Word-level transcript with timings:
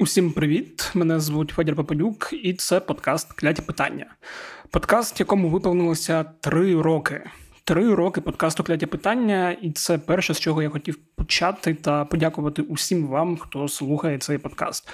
Усім 0.00 0.32
привіт! 0.32 0.90
Мене 0.94 1.20
звуть 1.20 1.50
Федір 1.50 1.76
Попелюк, 1.76 2.30
і 2.32 2.54
це 2.54 2.80
подкаст 2.80 3.32
Кляті 3.32 3.62
питання. 3.62 4.06
Подкаст, 4.70 5.20
якому 5.20 5.48
виповнилося 5.48 6.24
три 6.40 6.82
роки. 6.82 7.30
Три 7.64 7.94
роки 7.94 8.20
подкасту 8.20 8.64
Кляті 8.64 8.86
питання, 8.86 9.56
і 9.62 9.70
це 9.70 9.98
перше, 9.98 10.34
з 10.34 10.40
чого 10.40 10.62
я 10.62 10.70
хотів 10.70 10.98
почати 11.16 11.74
та 11.74 12.04
подякувати 12.04 12.62
усім 12.62 13.06
вам, 13.06 13.36
хто 13.36 13.68
слухає 13.68 14.18
цей 14.18 14.38
подкаст. 14.38 14.88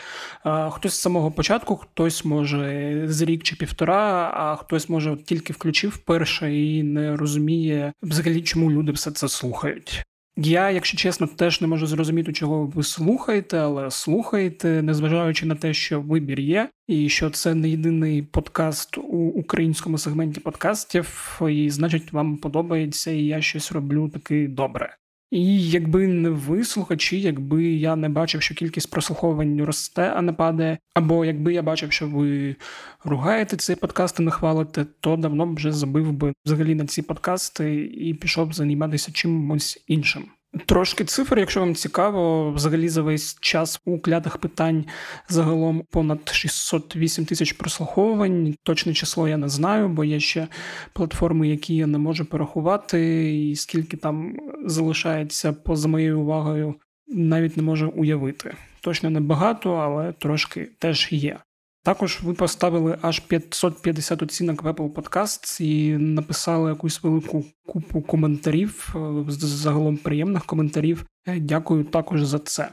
Хтось 0.71 0.93
з 0.93 1.01
самого 1.01 1.30
початку, 1.30 1.77
хтось 1.77 2.25
може 2.25 3.02
з 3.09 3.23
рік 3.23 3.43
чи 3.43 3.57
півтора, 3.57 4.30
а 4.34 4.57
хтось 4.57 4.89
може 4.89 5.16
тільки 5.16 5.52
включив 5.52 5.96
перше 5.96 6.55
і 6.55 6.82
не 6.82 7.16
розуміє 7.16 7.93
взагалі, 8.02 8.43
чому 8.43 8.71
люди 8.71 8.93
все 8.93 9.11
це 9.11 9.29
слухають. 9.29 10.05
Я, 10.37 10.71
якщо 10.71 10.96
чесно, 10.96 11.27
теж 11.27 11.61
не 11.61 11.66
можу 11.66 11.87
зрозуміти, 11.87 12.32
чого 12.32 12.66
ви 12.66 12.83
слухаєте, 12.83 13.59
але 13.59 13.91
слухаєте, 13.91 14.83
незважаючи 14.83 15.46
на 15.46 15.55
те, 15.55 15.75
що 15.75 16.01
вибір 16.01 16.41
є, 16.41 16.71
і 16.88 17.09
що 17.09 17.30
це 17.30 17.55
не 17.55 17.69
єдиний 17.69 18.23
подкаст 18.23 18.98
у 18.98 19.29
українському 19.29 19.98
сегменті 19.98 20.41
подкастів, 20.41 21.41
і 21.51 21.70
значить, 21.70 22.12
вам 22.12 22.37
подобається, 22.37 23.10
і 23.10 23.24
я 23.24 23.43
щось 23.43 23.73
роблю 23.73 24.09
таки 24.09 24.48
добре. 24.48 24.97
І 25.34 25.70
якби 25.70 26.06
не 26.09 26.30
ви 26.30 26.65
слухачі, 26.65 27.20
якби 27.20 27.65
я 27.65 27.97
не 27.97 28.09
бачив, 28.09 28.43
що 28.43 28.55
кількість 28.55 28.91
прослуховувань 28.91 29.62
росте, 29.65 30.12
а 30.16 30.23
не 30.23 30.33
падає, 30.33 30.79
або 30.95 31.24
якби 31.24 31.55
я 31.55 31.62
бачив, 31.62 31.93
що 31.93 32.09
ви 32.09 32.57
ругаєте 33.05 33.57
цей 33.57 33.77
подкаст 33.77 34.20
і 34.20 34.23
не 34.23 34.30
хвалите, 34.30 34.87
то 35.01 35.16
давно 35.16 35.47
б 35.47 35.55
вже 35.55 35.73
забив 35.73 36.12
би 36.12 36.33
взагалі 36.45 36.74
на 36.74 36.87
ці 36.87 37.02
подкасти 37.02 37.84
і 37.84 38.15
пішов 38.15 38.48
б 38.48 38.55
займатися 38.55 39.12
чимось 39.12 39.84
іншим. 39.87 40.24
Трошки 40.67 41.05
цифр, 41.05 41.39
якщо 41.39 41.61
вам 41.61 41.75
цікаво, 41.75 42.53
взагалі 42.53 42.89
за 42.89 43.03
весь 43.03 43.37
час 43.41 43.81
у 43.85 43.99
клятих 43.99 44.39
питань 44.39 44.85
загалом 45.29 45.83
понад 45.91 46.29
608 46.33 47.25
тисяч 47.25 47.53
прослуховувань. 47.53 48.55
Точне 48.63 48.95
число 48.95 49.29
я 49.29 49.37
не 49.37 49.49
знаю, 49.49 49.88
бо 49.88 50.05
є 50.05 50.21
ще 50.21 50.49
платформи, 50.93 51.49
які 51.49 51.77
я 51.77 51.87
не 51.87 51.99
можу 51.99 52.24
порахувати, 52.24 53.35
і 53.35 53.57
скільки 53.57 53.96
там 53.96 54.37
залишається 54.66 55.52
поза 55.52 55.88
моєю 55.88 56.21
увагою, 56.21 56.74
навіть 57.09 57.57
не 57.57 57.63
можу 57.63 57.89
уявити. 57.89 58.55
Точно 58.80 59.11
не 59.11 59.21
багато, 59.21 59.73
але 59.73 60.13
трошки 60.13 60.68
теж 60.79 61.09
є. 61.13 61.39
Також 61.85 62.21
ви 62.23 62.35
поставили 62.35 62.99
аж 63.02 63.21
550 63.21 64.22
оцінок 64.22 64.62
в 64.62 64.66
Apple 64.66 64.93
Podcasts 64.93 65.62
і 65.62 65.97
написали 65.97 66.71
якусь 66.71 67.03
велику 67.03 67.44
купу 67.66 68.03
коментарів, 68.03 68.94
е, 68.97 69.25
загалом 69.28 69.97
приємних 69.97 70.44
коментарів. 70.44 71.06
Е, 71.27 71.41
дякую 71.41 71.84
також 71.84 72.25
за 72.25 72.39
це. 72.39 72.69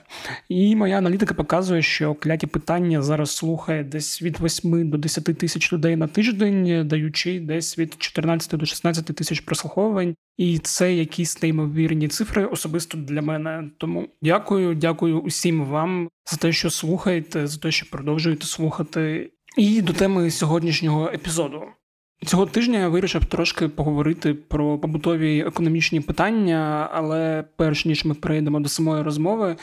І 0.49 0.75
моя 0.75 0.97
аналітика 0.97 1.33
показує, 1.33 1.81
що 1.81 2.13
кляті 2.13 2.47
питання 2.47 3.01
зараз 3.01 3.31
слухає 3.31 3.83
десь 3.83 4.21
від 4.21 4.41
8 4.41 4.89
до 4.89 4.97
10 4.97 5.23
тисяч 5.23 5.73
людей 5.73 5.95
на 5.95 6.07
тиждень, 6.07 6.87
даючи 6.87 7.39
десь 7.39 7.77
від 7.77 7.95
14 7.97 8.59
до 8.59 8.65
16 8.65 9.05
тисяч 9.05 9.39
прослуховувань. 9.39 10.15
І 10.37 10.59
це 10.59 10.93
якісь 10.93 11.41
неймовірні 11.41 12.07
цифри 12.07 12.45
особисто 12.45 12.97
для 12.97 13.21
мене. 13.21 13.71
Тому 13.77 14.07
дякую, 14.21 14.75
дякую 14.75 15.19
усім 15.19 15.65
вам 15.65 16.09
за 16.31 16.37
те, 16.37 16.51
що 16.51 16.69
слухаєте, 16.69 17.47
за 17.47 17.59
те, 17.59 17.71
що 17.71 17.89
продовжуєте 17.89 18.45
слухати. 18.45 19.31
І 19.57 19.81
до 19.81 19.93
теми 19.93 20.31
сьогоднішнього 20.31 21.07
епізоду. 21.13 21.61
Цього 22.25 22.45
тижня 22.45 22.79
я 22.79 22.89
вирішив 22.89 23.25
трошки 23.25 23.67
поговорити 23.67 24.33
про 24.33 24.79
побутові 24.79 25.39
економічні 25.39 26.01
питання, 26.01 26.89
але 26.93 27.43
перш 27.55 27.85
ніж 27.85 28.05
ми 28.05 28.13
перейдемо 28.13 28.59
до 28.59 28.69
самої 28.69 29.03
розмови, 29.03 29.55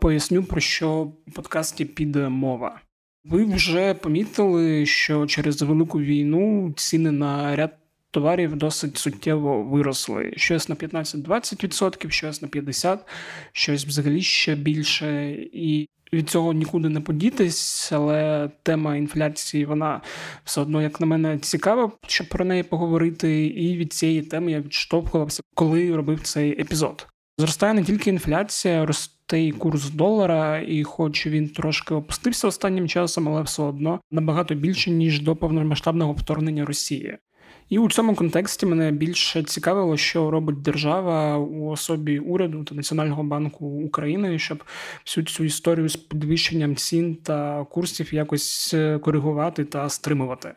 поясню 0.00 0.42
про 0.42 0.60
що 0.60 1.02
в 1.26 1.32
подкасті 1.32 1.84
піде 1.84 2.28
мова. 2.28 2.80
Ви 3.24 3.44
вже 3.44 3.94
помітили, 3.94 4.86
що 4.86 5.26
через 5.26 5.62
велику 5.62 6.00
війну 6.00 6.72
ціни 6.76 7.10
на 7.10 7.56
ряд 7.56 7.81
товарів 8.12 8.56
досить 8.56 8.98
суттєво 8.98 9.62
виросли. 9.62 10.32
Щось 10.36 10.68
на 10.68 10.74
15-20%, 10.74 12.10
щось 12.10 12.42
на 12.42 12.48
50%, 12.48 12.98
щось 13.52 13.86
взагалі 13.86 14.22
ще 14.22 14.54
більше. 14.54 15.30
І 15.52 15.88
від 16.12 16.30
цього 16.30 16.52
нікуди 16.52 16.88
не 16.88 17.00
подітись, 17.00 17.92
але 17.92 18.50
тема 18.62 18.96
інфляції, 18.96 19.64
вона 19.64 20.00
все 20.44 20.60
одно, 20.60 20.82
як 20.82 21.00
на 21.00 21.06
мене, 21.06 21.38
цікава, 21.38 21.92
щоб 22.06 22.28
про 22.28 22.44
неї 22.44 22.62
поговорити. 22.62 23.46
І 23.46 23.76
від 23.76 23.92
цієї 23.92 24.22
теми 24.22 24.52
я 24.52 24.60
відштовхувався, 24.60 25.42
коли 25.54 25.96
робив 25.96 26.20
цей 26.22 26.60
епізод. 26.60 27.06
Зростає 27.38 27.74
не 27.74 27.84
тільки 27.84 28.10
інфляція, 28.10 28.86
росте 28.86 29.42
і 29.42 29.52
курс 29.52 29.90
долара, 29.90 30.58
і 30.58 30.84
хоч 30.84 31.26
він 31.26 31.48
трошки 31.48 31.94
опустився 31.94 32.48
останнім 32.48 32.88
часом, 32.88 33.28
але 33.28 33.42
все 33.42 33.62
одно 33.62 34.00
набагато 34.10 34.54
більше 34.54 34.90
ніж 34.90 35.20
до 35.20 35.36
повномасштабного 35.36 36.12
вторгнення 36.12 36.64
Росії. 36.64 37.18
І 37.72 37.78
у 37.78 37.90
цьому 37.90 38.14
контексті 38.14 38.66
мене 38.66 38.90
більше 38.90 39.42
цікавило, 39.42 39.96
що 39.96 40.30
робить 40.30 40.62
держава 40.62 41.38
у 41.38 41.66
особі 41.68 42.18
уряду 42.18 42.64
та 42.64 42.74
Національного 42.74 43.22
банку 43.22 43.66
України, 43.66 44.38
щоб 44.38 44.64
всю 45.04 45.24
цю 45.24 45.44
історію 45.44 45.88
з 45.88 45.96
підвищенням 45.96 46.76
цін 46.76 47.14
та 47.14 47.64
курсів 47.64 48.14
якось 48.14 48.74
е, 48.74 48.98
коригувати 48.98 49.64
та 49.64 49.88
стримувати. 49.88 50.54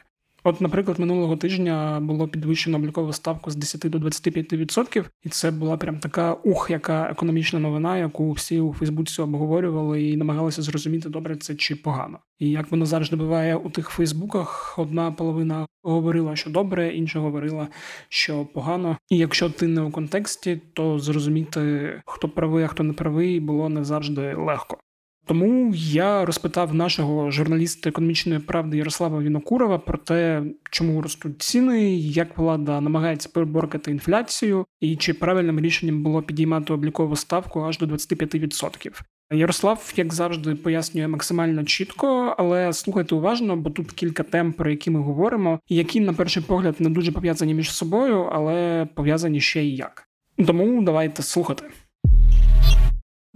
От, 0.48 0.62
наприклад, 0.62 1.00
минулого 1.00 1.38
тижня 1.38 2.00
було 2.00 2.28
підвищено 2.28 2.78
облікову 2.78 3.14
ставку 3.14 3.52
з 3.52 3.56
10 3.56 3.82
до 3.92 3.98
25%, 3.98 5.06
і 5.24 5.30
це 5.30 5.52
була 5.52 5.78
прям 5.78 6.00
така 6.00 6.34
ух, 6.34 6.68
яка 6.70 7.10
економічна 7.12 7.60
новина, 7.60 7.98
яку 7.98 8.32
всі 8.32 8.60
у 8.60 8.74
Фейсбуці 8.74 9.22
обговорювали 9.22 10.04
і 10.04 10.18
намагалися 10.18 10.62
зрозуміти, 10.62 11.10
добре 11.10 11.36
це 11.36 11.56
чи 11.56 11.76
погано. 11.76 12.20
І 12.40 12.50
як 12.50 12.72
воно 12.72 12.86
завжди 12.86 13.16
буває 13.16 13.56
у 13.56 13.70
тих 13.70 13.90
Фейсбуках, 13.90 14.80
одна 14.80 15.12
половина 15.12 15.68
говорила, 15.84 16.36
що 16.36 16.50
добре, 16.50 16.96
інша 16.96 17.20
говорила, 17.20 17.68
що 18.10 18.46
погано. 18.46 18.98
І 19.10 19.18
якщо 19.18 19.50
ти 19.50 19.68
не 19.68 19.82
у 19.82 19.92
контексті, 19.92 20.62
то 20.74 21.00
зрозуміти, 21.00 21.94
хто 22.06 22.30
правий, 22.30 22.64
а 22.64 22.68
хто 22.68 22.84
не 22.84 22.94
правий, 22.94 23.40
було 23.40 23.70
не 23.70 23.84
завжди 23.84 24.34
легко. 24.34 24.78
Тому 25.28 25.72
я 25.76 26.26
розпитав 26.26 26.74
нашого 26.74 27.32
журналіста 27.32 27.90
економічної 27.90 28.40
правди 28.40 28.78
Ярослава 28.78 29.20
Вінокурова 29.20 29.78
про 29.78 29.98
те, 29.98 30.44
чому 30.72 31.02
ростуть 31.02 31.42
ціни, 31.42 31.96
як 31.96 32.38
влада 32.38 32.82
намагається 32.82 33.30
переборкати 33.34 33.92
інфляцію, 33.92 34.66
і 34.82 34.96
чи 34.96 35.14
правильним 35.14 35.60
рішенням 35.60 36.04
було 36.04 36.22
підіймати 36.22 36.74
облікову 36.74 37.16
ставку 37.16 37.62
аж 37.62 37.78
до 37.78 37.86
25%. 37.86 39.02
Ярослав, 39.32 39.94
як 39.96 40.14
завжди, 40.14 40.56
пояснює 40.56 41.08
максимально 41.08 41.64
чітко, 41.64 42.36
але 42.38 42.74
слухайте 42.74 43.16
уважно, 43.16 43.56
бо 43.56 43.70
тут 43.70 43.92
кілька 43.92 44.24
тем, 44.24 44.54
про 44.54 44.72
які 44.72 44.92
ми 44.92 45.00
говоримо, 45.00 45.60
які 45.70 46.00
на 46.00 46.14
перший 46.14 46.44
погляд 46.44 46.76
не 46.80 46.90
дуже 46.90 47.12
пов'язані 47.12 47.54
між 47.54 47.72
собою, 47.72 48.30
але 48.32 48.88
пов'язані 48.96 49.42
ще 49.42 49.64
й 49.64 49.76
як. 49.76 50.08
Тому 50.48 50.82
давайте 50.82 51.24
слухати. 51.24 51.66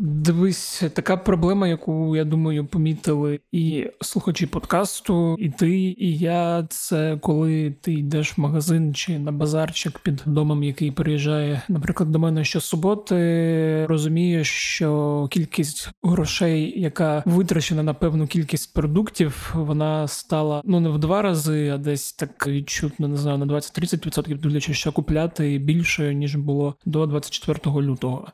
Дивись, 0.01 0.83
така 0.93 1.17
проблема, 1.17 1.67
яку 1.67 2.15
я 2.15 2.23
думаю, 2.23 2.65
помітили 2.65 3.39
і 3.51 3.87
слухачі 4.01 4.45
подкасту, 4.45 5.35
і 5.39 5.49
ти, 5.49 5.71
і 5.79 6.17
я. 6.17 6.67
Це 6.69 7.17
коли 7.21 7.75
ти 7.81 7.93
йдеш 7.93 8.37
в 8.37 8.41
магазин 8.41 8.93
чи 8.93 9.19
на 9.19 9.31
базарчик 9.31 9.99
під 9.99 10.23
домом, 10.25 10.63
який 10.63 10.91
приїжджає, 10.91 11.61
наприклад, 11.69 12.11
до 12.11 12.19
мене 12.19 12.43
щосуботи, 12.43 13.85
розумієш, 13.85 14.47
що 14.49 15.27
кількість 15.31 15.89
грошей, 16.03 16.81
яка 16.81 17.23
витрачена 17.25 17.83
на 17.83 17.93
певну 17.93 18.27
кількість 18.27 18.73
продуктів, 18.73 19.51
вона 19.55 20.07
стала 20.07 20.61
ну 20.65 20.79
не 20.79 20.89
в 20.89 20.97
два 20.99 21.21
рази, 21.21 21.69
а 21.69 21.77
десь 21.77 22.13
так 22.13 22.47
відчутно 22.47 23.07
не 23.07 23.17
знаю 23.17 23.37
на 23.37 23.45
20-30%, 23.45 24.39
дивлячись, 24.39 24.77
що 24.77 24.91
купляти 24.91 25.57
більшою 25.57 26.13
ніж 26.13 26.35
було 26.35 26.75
до 26.85 27.05
24 27.05 27.75
лютого. 27.75 28.27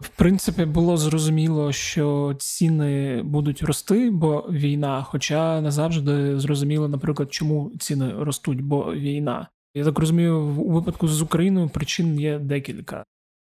В 0.00 0.08
принципі, 0.08 0.64
було 0.64 0.96
зрозуміло, 1.02 1.72
що 1.72 2.34
ціни 2.38 3.22
будуть 3.22 3.62
рости, 3.62 4.10
бо 4.10 4.46
війна, 4.50 5.02
хоча 5.02 5.60
не 5.60 5.70
завжди 5.70 6.40
зрозуміло, 6.40 6.88
наприклад, 6.88 7.32
чому 7.32 7.72
ціни 7.78 8.12
ростуть, 8.18 8.60
бо 8.60 8.94
війна. 8.94 9.48
Я 9.74 9.84
так 9.84 9.98
розумію, 9.98 10.38
у 10.40 10.70
випадку 10.70 11.08
з 11.08 11.22
Україною 11.22 11.68
причин 11.68 12.20
є 12.20 12.38
декілька. 12.38 13.04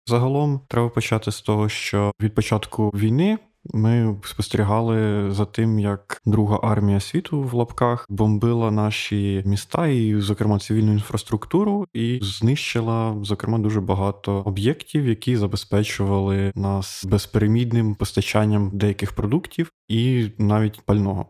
Загалом 0.06 0.60
треба 0.68 0.88
почати 0.88 1.32
з 1.32 1.40
того, 1.40 1.68
що 1.68 2.12
від 2.20 2.34
початку 2.34 2.90
війни 2.90 3.38
ми 3.64 4.16
спостерігали 4.24 5.30
за 5.30 5.44
тим, 5.44 5.78
як 5.78 6.20
друга 6.26 6.58
армія 6.62 7.00
світу 7.00 7.42
в 7.42 7.54
лапках 7.54 8.06
бомбила 8.08 8.70
наші 8.70 9.42
міста 9.46 9.86
і, 9.86 10.20
зокрема, 10.20 10.58
цивільну 10.58 10.92
інфраструктуру, 10.92 11.86
і 11.92 12.18
знищила 12.22 13.16
зокрема 13.22 13.58
дуже 13.58 13.80
багато 13.80 14.32
об'єктів, 14.32 15.06
які 15.06 15.36
забезпечували 15.36 16.52
нас 16.54 17.04
безперемідним 17.04 17.94
постачанням 17.94 18.70
деяких 18.74 19.12
продуктів 19.12 19.72
і 19.88 20.30
навіть 20.38 20.80
пального. 20.80 21.26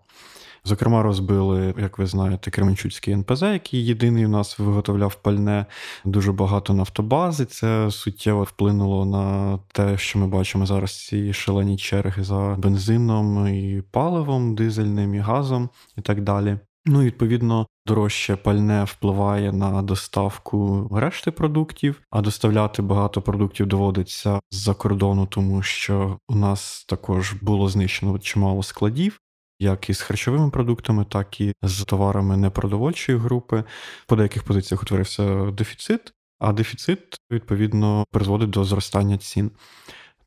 Зокрема, 0.65 1.03
розбили, 1.03 1.75
як 1.79 1.99
ви 1.99 2.07
знаєте, 2.07 2.51
Кременчуцький 2.51 3.15
НПЗ, 3.15 3.43
який 3.43 3.87
єдиний 3.87 4.27
у 4.27 4.29
нас 4.29 4.59
виготовляв 4.59 5.15
пальне, 5.15 5.67
дуже 6.05 6.33
багато 6.33 6.75
нафтобази. 6.75 7.45
Це 7.45 7.91
суттєво 7.91 8.43
вплинуло 8.43 9.05
на 9.05 9.59
те, 9.73 9.99
що 9.99 10.19
ми 10.19 10.27
бачимо 10.27 10.67
зараз 10.67 11.07
ці 11.07 11.33
шалені 11.33 11.77
черги 11.77 12.25
за 12.25 12.57
бензином 12.59 13.49
і 13.49 13.83
паливом, 13.91 14.55
дизельним 14.55 15.15
і 15.15 15.19
газом 15.19 15.69
і 15.99 16.01
так 16.01 16.21
далі. 16.21 16.59
Ну, 16.87 17.03
відповідно, 17.03 17.67
дорожче 17.87 18.37
пальне 18.37 18.85
впливає 18.85 19.53
на 19.53 19.83
доставку 19.83 20.89
решти 20.93 21.31
продуктів, 21.31 22.03
а 22.11 22.21
доставляти 22.21 22.83
багато 22.83 23.23
продуктів 23.23 23.67
доводиться 23.67 24.41
з-за 24.51 24.75
кордону, 24.75 25.27
тому 25.27 25.63
що 25.63 26.19
у 26.29 26.35
нас 26.35 26.85
також 26.89 27.33
було 27.33 27.69
знищено 27.69 28.19
чимало 28.19 28.63
складів. 28.63 29.21
Як 29.63 29.91
із 29.91 30.01
харчовими 30.01 30.51
продуктами, 30.51 31.05
так 31.05 31.41
і 31.41 31.55
з 31.63 31.85
товарами 31.85 32.37
непродовольчої 32.37 33.19
групи. 33.19 33.65
По 34.07 34.17
деяких 34.17 34.43
позиціях 34.43 34.83
утворився 34.83 35.51
дефіцит, 35.51 36.13
а 36.39 36.53
дефіцит 36.53 36.99
відповідно 37.31 38.05
призводить 38.11 38.51
до 38.51 38.65
зростання 38.65 39.19
цін. 39.19 39.51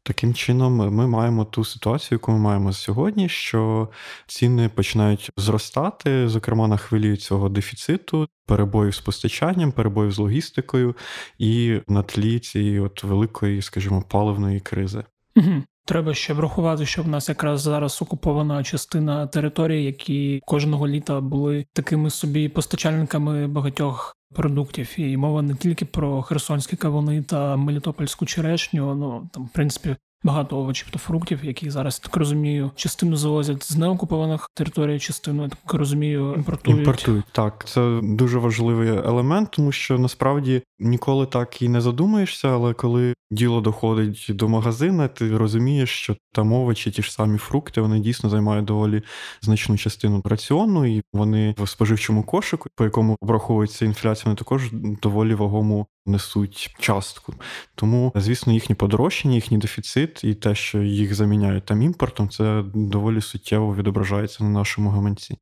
Таким 0.04 0.34
чином, 0.34 0.76
ми 0.76 1.08
маємо 1.08 1.46
ту 1.46 1.66
ситуацію, 1.66 2.16
яку 2.16 2.32
ми 2.32 2.38
маємо 2.38 2.74
сьогодні, 2.74 3.30
що 3.30 3.90
ціни 4.28 4.70
починають 4.70 5.32
зростати, 5.38 6.30
зокрема 6.30 6.68
на 6.68 6.78
хвилі 6.78 7.18
цього 7.18 7.50
дефіциту, 7.50 8.28
перебоїв 8.46 8.96
з 8.96 9.00
постачанням, 9.00 9.72
перебоїв 9.72 10.12
з 10.12 10.18
логістикою 10.18 10.96
і 11.38 11.80
на 11.88 12.04
тлі 12.04 12.40
цієї 12.40 12.80
от 12.80 13.04
великої, 13.04 13.62
скажімо, 13.62 14.04
паливної 14.10 14.60
кризи. 14.60 15.04
Угу. 15.36 15.64
Треба 15.86 16.14
ще 16.14 16.34
врахувати, 16.34 16.86
що 16.86 17.04
в 17.04 17.08
нас 17.08 17.30
якраз 17.30 17.62
зараз 17.62 18.02
окупована 18.02 18.64
частина 18.64 19.28
території, 19.28 19.84
які 19.86 20.42
кожного 20.46 20.88
літа 20.88 21.22
були 21.22 21.66
такими 21.74 22.10
собі 22.10 22.50
постачальниками 22.50 23.48
багатьох 23.48 24.16
продуктів. 24.36 25.00
І 25.00 25.18
мова 25.18 25.42
не 25.42 25.56
тільки 25.56 25.86
про 25.86 26.22
херсонські 26.22 26.76
кавуни 26.76 27.24
та 27.24 27.56
мелітопольську 27.56 28.26
черешню. 28.26 28.96
Ну 28.96 29.30
там, 29.34 29.46
в 29.46 29.50
принципі, 29.50 29.96
багато 30.26 30.58
овочів 30.58 30.90
та 30.92 31.00
фруктів, 31.00 31.46
які 31.46 31.70
зараз 31.70 32.00
так 32.00 32.16
розумію, 32.16 32.72
частину 32.76 33.16
завозять 33.16 33.64
з 33.64 33.78
неокупованих 33.78 34.50
територій, 34.54 35.00
частину 35.00 35.44
я 35.44 35.50
так 35.50 35.74
розумію, 35.74 36.34
імпортують. 36.34 36.80
Імпортують 36.80 37.26
так. 37.32 37.66
Це 37.68 38.00
дуже 38.04 38.40
важливий 38.40 38.90
елемент, 38.90 39.52
тому 39.52 39.72
що 39.72 39.98
насправді 39.98 40.62
ніколи 40.80 41.26
так 41.26 41.62
і 41.62 41.70
не 41.70 41.82
задумаєшся, 41.82 42.50
але 42.50 42.74
коли 42.74 43.14
діло 43.32 43.62
доходить 43.62 44.26
до 44.30 44.50
магазина, 44.50 45.08
ти 45.08 45.38
розумієш, 45.38 45.90
що 45.90 46.16
там 46.34 46.54
овочі, 46.54 46.92
ті 46.92 47.02
ж 47.02 47.12
самі 47.12 47.38
фрукти, 47.38 47.82
вони 47.82 48.00
дійсно 48.00 48.30
займають 48.30 48.66
доволі 48.66 49.02
значну 49.42 49.78
частину 49.78 50.22
раціону, 50.26 50.86
і 50.86 51.02
вони 51.14 51.56
в 51.58 51.70
споживчому 51.70 52.24
кошику, 52.24 52.70
по 52.76 52.84
якому 52.84 53.18
обраховується 53.22 53.86
інфляція, 53.86 54.26
вони 54.26 54.36
також 54.36 54.70
доволі 55.02 55.36
вагому 55.36 55.88
несуть 56.06 56.76
частку. 56.80 57.34
Тому, 57.76 58.12
звісно, 58.16 58.54
їхнє 58.54 58.76
подорожчання, 58.76 59.36
їхній 59.36 59.58
дефіцит 59.58 60.24
і 60.24 60.34
те, 60.34 60.56
що 60.56 60.82
їх 60.82 61.16
заміняють 61.16 61.66
там 61.66 61.82
імпортом, 61.82 62.30
це 62.30 62.64
доволі 62.74 63.22
суттєво 63.22 63.76
відображається 63.76 64.44
на 64.44 64.50
нашому 64.50 64.90
гаманці. 64.90 65.38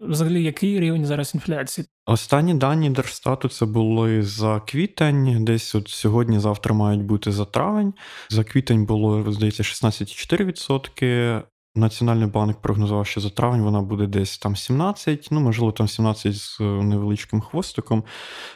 Взагалі, 0.00 0.42
який 0.42 0.80
рівень 0.80 1.06
зараз 1.06 1.34
інфляції? 1.34 1.86
Останні 2.06 2.54
дані 2.54 2.90
Держстату 2.90 3.48
це 3.48 3.66
були 3.66 4.22
за 4.22 4.60
квітень, 4.60 4.75
десь 5.40 5.74
от 5.74 5.88
сьогодні-завтра 5.88 6.74
мають 6.74 7.04
бути 7.04 7.32
за 7.32 7.44
травень. 7.44 7.94
За 8.28 8.44
квітень 8.44 8.86
було, 8.86 9.32
здається, 9.32 9.62
16,4%. 9.62 11.42
Національний 11.74 12.28
банк 12.28 12.60
прогнозував, 12.60 13.06
що 13.06 13.20
за 13.20 13.30
травень 13.30 13.62
вона 13.62 13.80
буде 13.80 14.06
десь 14.06 14.38
там 14.38 14.56
17, 14.56 15.28
ну 15.30 15.40
можливо, 15.40 15.72
там 15.72 15.88
17 15.88 16.36
з 16.36 16.60
невеличким 16.60 17.40
хвостиком. 17.40 18.04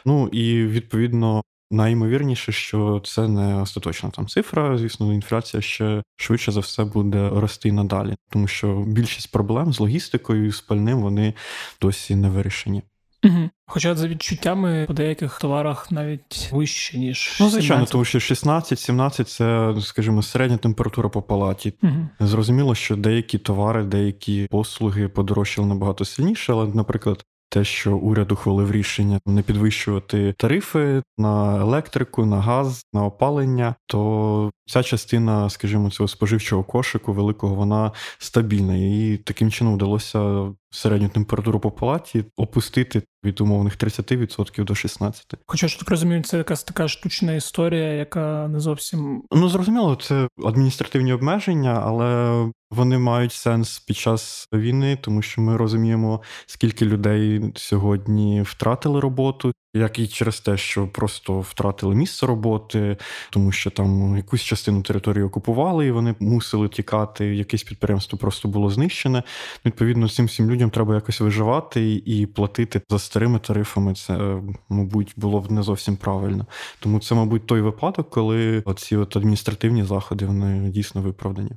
Ну 0.05 0.27
і 0.27 0.65
відповідно 0.65 1.41
найімовірніше, 1.71 2.51
що 2.51 3.01
це 3.05 3.27
не 3.27 3.61
остаточна 3.61 4.09
там 4.09 4.27
цифра. 4.27 4.77
Звісно, 4.77 5.13
інфляція 5.13 5.61
ще 5.61 6.03
швидше 6.15 6.51
за 6.51 6.59
все 6.59 6.83
буде 6.83 7.29
рости 7.29 7.71
надалі, 7.71 8.15
тому 8.29 8.47
що 8.47 8.83
більшість 8.87 9.31
проблем 9.31 9.73
з 9.73 9.79
логістикою 9.79 10.45
і 10.45 10.51
з 10.51 10.61
пальним 10.61 11.01
вони 11.01 11.33
досі 11.81 12.15
не 12.15 12.29
вирішені. 12.29 12.83
Угу. 13.23 13.49
Хоча 13.67 13.95
за 13.95 14.07
відчуттями 14.07 14.85
по 14.87 14.93
деяких 14.93 15.39
товарах 15.39 15.91
навіть 15.91 16.49
вище, 16.51 16.97
ніж. 16.97 17.37
Ну, 17.39 17.49
звичайно, 17.49 17.85
тому 17.85 18.05
що 18.05 18.19
16-17 18.19 19.23
це, 19.23 19.75
скажімо, 19.81 20.21
середня 20.21 20.57
температура 20.57 21.09
по 21.09 21.21
палаті. 21.21 21.73
Угу. 21.83 22.09
Зрозуміло, 22.19 22.75
що 22.75 22.95
деякі 22.95 23.37
товари, 23.37 23.83
деякі 23.83 24.47
послуги 24.51 25.07
подорожчали 25.07 25.67
набагато 25.67 26.05
сильніше, 26.05 26.53
але, 26.53 26.67
наприклад, 26.67 27.25
те, 27.51 27.63
що 27.63 27.97
уряд 27.97 28.31
ухвалив 28.31 28.71
рішення 28.71 29.19
не 29.25 29.41
підвищувати 29.41 30.33
тарифи 30.37 31.03
на 31.17 31.61
електрику, 31.61 32.25
на 32.25 32.41
газ, 32.41 32.85
на 32.93 33.05
опалення, 33.05 33.75
то 33.87 34.51
ця 34.65 34.83
частина, 34.83 35.49
скажімо, 35.49 35.91
цього 35.91 36.07
споживчого 36.07 36.63
кошику 36.63 37.13
великого, 37.13 37.55
вона 37.55 37.91
стабільна, 38.17 38.75
і 38.75 39.17
таким 39.17 39.51
чином 39.51 39.75
вдалося 39.75 40.51
середню 40.71 41.09
температуру 41.09 41.59
по 41.59 41.71
палаті 41.71 42.25
опустити 42.37 43.01
від 43.25 43.41
умовних 43.41 43.77
30% 43.77 44.63
до 44.63 44.73
16%. 44.73 45.13
Хоча 45.47 45.67
ж 45.67 45.79
так 45.79 45.89
розумію, 45.89 46.23
це 46.23 46.37
якась 46.37 46.63
така 46.63 46.87
штучна 46.87 47.33
історія, 47.33 47.93
яка 47.93 48.47
не 48.47 48.59
зовсім 48.59 49.23
ну 49.31 49.49
зрозуміло, 49.49 49.95
це 49.95 50.27
адміністративні 50.45 51.13
обмеження, 51.13 51.81
але 51.85 52.45
вони 52.71 52.97
мають 52.97 53.33
сенс 53.33 53.79
під 53.79 53.97
час 53.97 54.47
війни, 54.53 54.97
тому 55.01 55.21
що 55.21 55.41
ми 55.41 55.57
розуміємо, 55.57 56.21
скільки 56.45 56.85
людей 56.85 57.51
сьогодні 57.55 58.41
втратили 58.41 58.99
роботу, 58.99 59.53
як 59.73 59.99
і 59.99 60.07
через 60.07 60.39
те, 60.39 60.57
що 60.57 60.87
просто 60.87 61.39
втратили 61.39 61.95
місце 61.95 62.25
роботи, 62.25 62.97
тому 63.29 63.51
що 63.51 63.69
там 63.69 64.17
якусь 64.17 64.41
частину 64.41 64.81
території 64.81 65.23
окупували, 65.23 65.87
і 65.87 65.91
вони 65.91 66.15
мусили 66.19 66.69
тікати. 66.69 67.35
Якесь 67.35 67.63
підприємство 67.63 68.17
просто 68.17 68.47
було 68.47 68.69
знищене. 68.69 69.23
Відповідно, 69.65 70.09
цим 70.09 70.25
всім 70.25 70.51
людям 70.51 70.60
треба 70.69 70.95
якось 70.95 71.21
виживати 71.21 71.95
і 72.05 72.25
платити 72.25 72.81
за 72.89 72.99
старими 72.99 73.39
тарифами. 73.39 73.93
Це, 73.93 74.41
мабуть, 74.69 75.13
було 75.17 75.39
б 75.39 75.51
не 75.51 75.63
зовсім 75.63 75.97
правильно. 75.97 76.45
Тому 76.79 76.99
це, 76.99 77.15
мабуть, 77.15 77.45
той 77.45 77.61
випадок, 77.61 78.09
коли 78.09 78.61
оці 78.65 78.95
от 78.95 79.17
адміністративні 79.17 79.83
заходи 79.83 80.25
вони 80.25 80.69
дійсно 80.69 81.01
виправдані. 81.01 81.51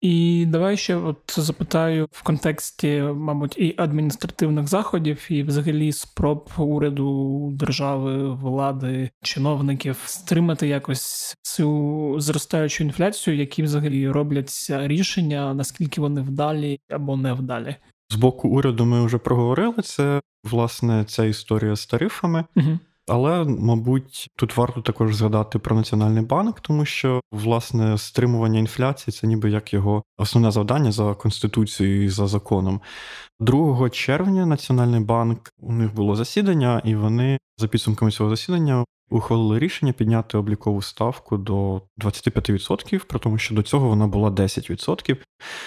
І 0.00 0.46
давай 0.48 0.76
ще 0.76 0.96
от 0.96 1.18
запитаю 1.36 2.08
в 2.10 2.22
контексті, 2.22 3.02
мабуть, 3.14 3.58
і 3.58 3.74
адміністративних 3.78 4.68
заходів, 4.68 5.26
і 5.28 5.42
взагалі 5.42 5.92
спроб 5.92 6.50
уряду 6.58 7.50
держави, 7.52 8.34
влади, 8.34 9.10
чиновників 9.22 10.02
стримати 10.04 10.68
якось 10.68 11.36
цю 11.42 12.20
зростаючу 12.20 12.84
інфляцію, 12.84 13.36
які 13.36 13.62
взагалі 13.62 14.08
робляться 14.08 14.88
рішення, 14.88 15.54
наскільки 15.54 16.00
вони 16.00 16.20
вдалі 16.20 16.80
або 16.90 17.16
не 17.16 17.32
вдалі. 17.32 17.76
З 18.14 18.16
боку 18.16 18.48
уряду 18.48 18.84
ми 18.84 19.06
вже 19.06 19.18
проговорили 19.18 19.82
це. 19.82 20.20
Власне, 20.50 21.04
ця 21.04 21.24
історія 21.24 21.76
з 21.76 21.86
тарифами. 21.86 22.44
Угу. 22.56 22.78
Але, 23.08 23.44
мабуть, 23.44 24.28
тут 24.36 24.56
варто 24.56 24.80
також 24.80 25.14
згадати 25.14 25.58
про 25.58 25.76
національний 25.76 26.24
банк, 26.24 26.60
тому 26.60 26.84
що 26.84 27.20
власне 27.32 27.98
стримування 27.98 28.58
інфляції 28.58 29.12
це 29.12 29.26
ніби 29.26 29.50
як 29.50 29.72
його 29.72 30.02
основне 30.18 30.50
завдання 30.50 30.92
за 30.92 31.14
конституцією 31.14 32.04
і 32.04 32.08
за 32.08 32.26
законом. 32.26 32.80
2 33.40 33.90
червня 33.90 34.46
Національний 34.46 35.00
банк 35.00 35.50
у 35.58 35.72
них 35.72 35.94
було 35.94 36.16
засідання, 36.16 36.82
і 36.84 36.94
вони 36.94 37.38
за 37.58 37.68
підсумками 37.68 38.10
цього 38.10 38.30
засідання 38.30 38.84
ухвалили 39.14 39.58
рішення 39.58 39.92
підняти 39.92 40.38
облікову 40.38 40.82
ставку 40.82 41.36
до 41.38 41.82
25%, 41.98 43.04
при 43.04 43.18
тому, 43.18 43.38
що 43.38 43.54
до 43.54 43.62
цього 43.62 43.88
вона 43.88 44.06
була 44.06 44.30
10%. 44.30 45.16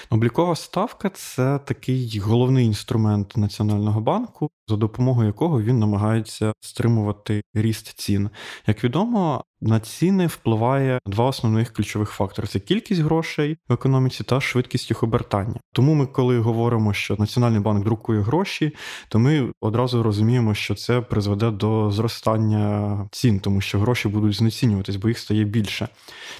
Облікова 0.09 0.55
ставка 0.55 1.09
це 1.09 1.59
такий 1.59 2.19
головний 2.19 2.65
інструмент 2.65 3.37
Національного 3.37 4.01
банку, 4.01 4.49
за 4.67 4.75
допомогою 4.75 5.27
якого 5.27 5.61
він 5.61 5.79
намагається 5.79 6.53
стримувати 6.59 7.41
ріст 7.53 7.99
цін. 7.99 8.29
Як 8.67 8.83
відомо, 8.83 9.43
на 9.61 9.79
ціни 9.79 10.27
впливає 10.27 10.99
два 11.05 11.25
основних 11.25 11.73
ключових 11.73 12.09
фактори: 12.09 12.47
це 12.47 12.59
кількість 12.59 13.01
грошей 13.01 13.57
в 13.69 13.73
економіці 13.73 14.23
та 14.23 14.41
швидкість 14.41 14.89
їх 14.89 15.03
обертання. 15.03 15.59
Тому 15.73 15.93
ми, 15.93 16.05
коли 16.05 16.39
говоримо, 16.39 16.93
що 16.93 17.15
Національний 17.19 17.59
банк 17.59 17.83
друкує 17.83 18.21
гроші, 18.21 18.71
то 19.09 19.19
ми 19.19 19.51
одразу 19.61 20.03
розуміємо, 20.03 20.53
що 20.53 20.75
це 20.75 21.01
призведе 21.01 21.51
до 21.51 21.91
зростання 21.91 23.07
цін, 23.11 23.39
тому 23.39 23.61
що 23.61 23.79
гроші 23.79 24.07
будуть 24.07 24.35
знецінюватись, 24.35 24.95
бо 24.95 25.07
їх 25.07 25.19
стає 25.19 25.43
більше. 25.43 25.87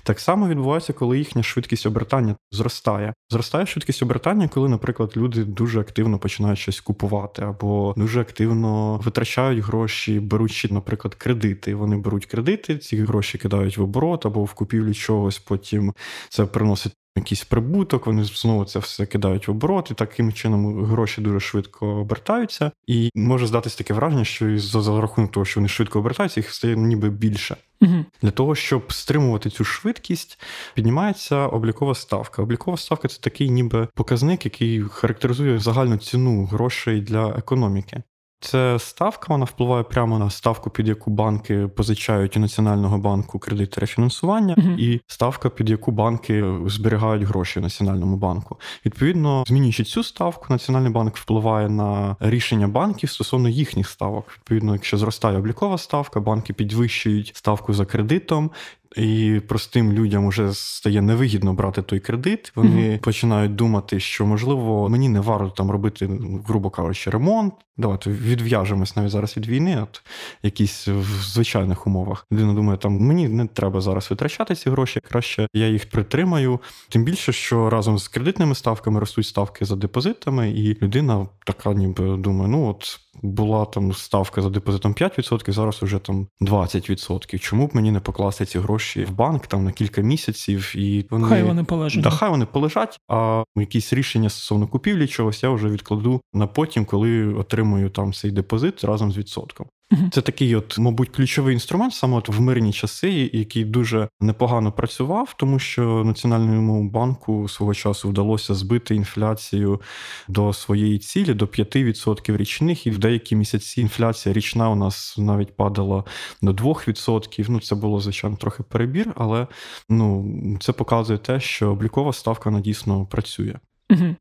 Так 0.03 0.19
само 0.19 0.47
відбувається, 0.47 0.93
коли 0.93 1.17
їхня 1.17 1.43
швидкість 1.43 1.85
обертання 1.85 2.35
зростає. 2.51 3.13
Зростає 3.29 3.65
швидкість 3.65 4.03
обертання, 4.03 4.47
коли, 4.47 4.69
наприклад, 4.69 5.13
люди 5.17 5.43
дуже 5.43 5.79
активно 5.79 6.19
починають 6.19 6.59
щось 6.59 6.81
купувати, 6.81 7.41
або 7.41 7.93
дуже 7.97 8.21
активно 8.21 8.97
витрачають 8.97 9.63
гроші, 9.63 10.19
беручи, 10.19 10.67
наприклад, 10.71 11.15
кредити. 11.15 11.75
Вони 11.75 11.97
беруть 11.97 12.25
кредити, 12.25 12.77
ці 12.77 12.95
гроші 13.07 13.37
кидають 13.37 13.77
в 13.77 13.83
оборот 13.83 14.25
або 14.25 14.43
в 14.43 14.53
купівлю 14.53 14.93
чогось. 14.93 15.39
Потім 15.39 15.93
це 16.29 16.45
приносить 16.45 16.93
якийсь 17.17 17.43
прибуток, 17.43 18.05
вони 18.05 18.23
знову 18.23 18.65
це 18.65 18.79
все 18.79 19.05
кидають 19.05 19.47
в 19.47 19.51
оборот, 19.51 19.91
і 19.91 19.93
таким 19.93 20.33
чином 20.33 20.85
гроші 20.85 21.21
дуже 21.21 21.39
швидко 21.39 21.87
обертаються. 21.87 22.71
І 22.87 23.11
може 23.15 23.47
здатися 23.47 23.77
таке 23.77 23.93
враження, 23.93 24.25
що 24.25 24.59
за, 24.59 24.81
за 24.81 25.01
рахунок 25.01 25.31
того, 25.31 25.45
що 25.45 25.59
вони 25.59 25.67
швидко 25.67 25.99
обертаються, 25.99 26.39
їх 26.39 26.53
стає 26.53 26.75
ніби 26.75 27.09
більше. 27.09 27.57
Угу. 27.81 28.05
Для 28.21 28.31
того, 28.31 28.55
щоб 28.55 28.93
стримувати 28.93 29.49
цю 29.49 29.63
швидкість, 29.63 30.39
піднімається 30.73 31.47
облікова 31.47 31.95
ставка. 31.95 32.41
Облікова 32.41 32.77
ставка 32.77 33.07
це 33.07 33.19
такий 33.21 33.49
ніби 33.49 33.87
показник, 33.93 34.45
який 34.45 34.81
характеризує 34.81 35.59
загальну 35.59 35.97
ціну 35.97 36.45
грошей 36.45 37.01
для 37.01 37.29
економіки. 37.29 38.03
Це 38.39 38.79
ставка, 38.79 39.25
вона 39.29 39.45
впливає 39.45 39.83
прямо 39.83 40.19
на 40.19 40.29
ставку, 40.29 40.69
під 40.69 40.87
яку 40.87 41.11
банки 41.11 41.67
позичають 41.67 42.37
у 42.37 42.39
Національного 42.39 42.97
банку 42.97 43.39
кредит 43.39 43.77
рефінансування, 43.77 44.55
uh-huh. 44.55 44.77
і 44.77 45.01
ставка, 45.07 45.49
під 45.49 45.69
яку 45.69 45.91
банки 45.91 46.45
зберігають 46.65 47.23
гроші 47.23 47.59
в 47.59 47.63
Національному 47.63 48.17
банку. 48.17 48.59
Відповідно, 48.85 49.43
змінюючи 49.47 49.83
цю 49.83 50.03
ставку, 50.03 50.45
Національний 50.49 50.91
банк 50.91 51.17
впливає 51.17 51.69
на 51.69 52.15
рішення 52.19 52.67
банків 52.67 53.09
стосовно 53.09 53.49
їхніх 53.49 53.89
ставок. 53.89 54.25
Відповідно, 54.37 54.73
якщо 54.73 54.97
зростає 54.97 55.37
облікова 55.37 55.77
ставка, 55.77 56.19
банки 56.19 56.53
підвищують 56.53 57.31
ставку 57.35 57.73
за 57.73 57.85
кредитом. 57.85 58.51
І 58.95 59.41
простим 59.47 59.93
людям 59.93 60.27
вже 60.27 60.53
стає 60.53 61.01
невигідно 61.01 61.53
брати 61.53 61.81
той 61.81 61.99
кредит. 61.99 62.51
Вони 62.55 62.89
mm-hmm. 62.89 62.99
починають 62.99 63.55
думати, 63.55 63.99
що 63.99 64.25
можливо 64.25 64.89
мені 64.89 65.09
не 65.09 65.19
варто 65.19 65.49
там 65.49 65.71
робити, 65.71 66.09
грубо 66.47 66.69
кажучи, 66.69 67.09
ремонт. 67.09 67.53
Давайте 67.77 68.09
відв'яжемось 68.09 68.95
навіть 68.95 69.11
зараз 69.11 69.37
від 69.37 69.47
війни, 69.47 69.81
от 69.83 70.01
якісь 70.43 70.87
в 70.87 71.23
звичайних 71.23 71.87
умовах. 71.87 72.25
Людина 72.31 72.53
думає, 72.53 72.77
там 72.77 72.97
мені 72.99 73.29
не 73.29 73.47
треба 73.47 73.81
зараз 73.81 74.09
витрачати 74.09 74.55
ці 74.55 74.69
гроші, 74.69 74.99
краще 75.09 75.47
я 75.53 75.67
їх 75.67 75.89
притримаю. 75.89 76.59
Тим 76.89 77.03
більше, 77.03 77.33
що 77.33 77.69
разом 77.69 77.97
з 77.97 78.07
кредитними 78.07 78.55
ставками 78.55 78.99
ростуть 78.99 79.25
ставки 79.25 79.65
за 79.65 79.75
депозитами, 79.75 80.51
і 80.51 80.77
людина 80.81 81.27
така, 81.45 81.73
ніби 81.73 82.17
думає, 82.17 82.51
ну 82.51 82.69
от 82.69 82.99
була 83.21 83.65
там 83.65 83.93
ставка 83.93 84.41
за 84.41 84.49
депозитом 84.49 84.93
5%, 84.93 85.51
зараз 85.51 85.81
вже 85.81 85.99
там 85.99 86.27
20%. 86.41 87.39
Чому 87.39 87.67
б 87.67 87.75
мені 87.75 87.91
не 87.91 87.99
покласти 87.99 88.45
ці 88.45 88.59
гроші 88.59 89.03
в 89.05 89.11
банк 89.11 89.47
там 89.47 89.63
на 89.63 89.71
кілька 89.71 90.01
місяців 90.01 90.73
і 90.75 91.05
вони 91.09 91.27
хай 91.27 91.43
вони 91.43 91.63
полежать. 91.63 92.03
Да, 92.03 92.09
хай 92.09 92.29
вони 92.29 92.45
полежать, 92.45 92.99
а 93.07 93.43
якісь 93.55 93.93
рішення 93.93 94.29
стосовно 94.29 94.67
купівлі 94.67 95.07
чогось 95.07 95.43
я 95.43 95.49
вже 95.49 95.69
відкладу 95.69 96.21
на 96.33 96.47
потім, 96.47 96.85
коли 96.85 97.33
отримую 97.33 97.89
там 97.89 98.13
цей 98.13 98.31
депозит 98.31 98.83
разом 98.83 99.11
з 99.11 99.17
відсотком. 99.17 99.67
Це 100.11 100.21
такий, 100.21 100.55
от, 100.55 100.77
мабуть, 100.77 101.09
ключовий 101.09 101.53
інструмент 101.53 101.93
саме 101.93 102.17
от 102.17 102.29
в 102.29 102.41
мирні 102.41 102.73
часи, 102.73 103.29
який 103.33 103.65
дуже 103.65 104.09
непогано 104.19 104.71
працював, 104.71 105.33
тому 105.37 105.59
що 105.59 106.03
Національному 106.05 106.89
банку 106.89 107.47
свого 107.47 107.73
часу 107.73 108.09
вдалося 108.09 108.53
збити 108.53 108.95
інфляцію 108.95 109.81
до 110.27 110.53
своєї 110.53 110.99
цілі, 110.99 111.33
до 111.33 111.45
5% 111.45 112.37
річних, 112.37 112.87
і 112.87 112.91
в 112.91 112.97
деякі 112.97 113.35
місяці 113.35 113.81
інфляція 113.81 114.33
річна 114.33 114.69
у 114.69 114.75
нас 114.75 115.15
навіть 115.17 115.55
падала 115.55 116.03
до 116.41 116.51
2%. 116.51 117.45
Ну, 117.49 117.59
це 117.59 117.75
було, 117.75 117.99
звичайно, 117.99 118.37
трохи 118.37 118.63
перебір, 118.63 119.13
але 119.15 119.47
ну, 119.89 120.25
це 120.59 120.71
показує 120.71 121.19
те, 121.19 121.39
що 121.39 121.71
облікова 121.71 122.13
ставка 122.13 122.49
вона 122.49 122.61
дійсно 122.61 123.05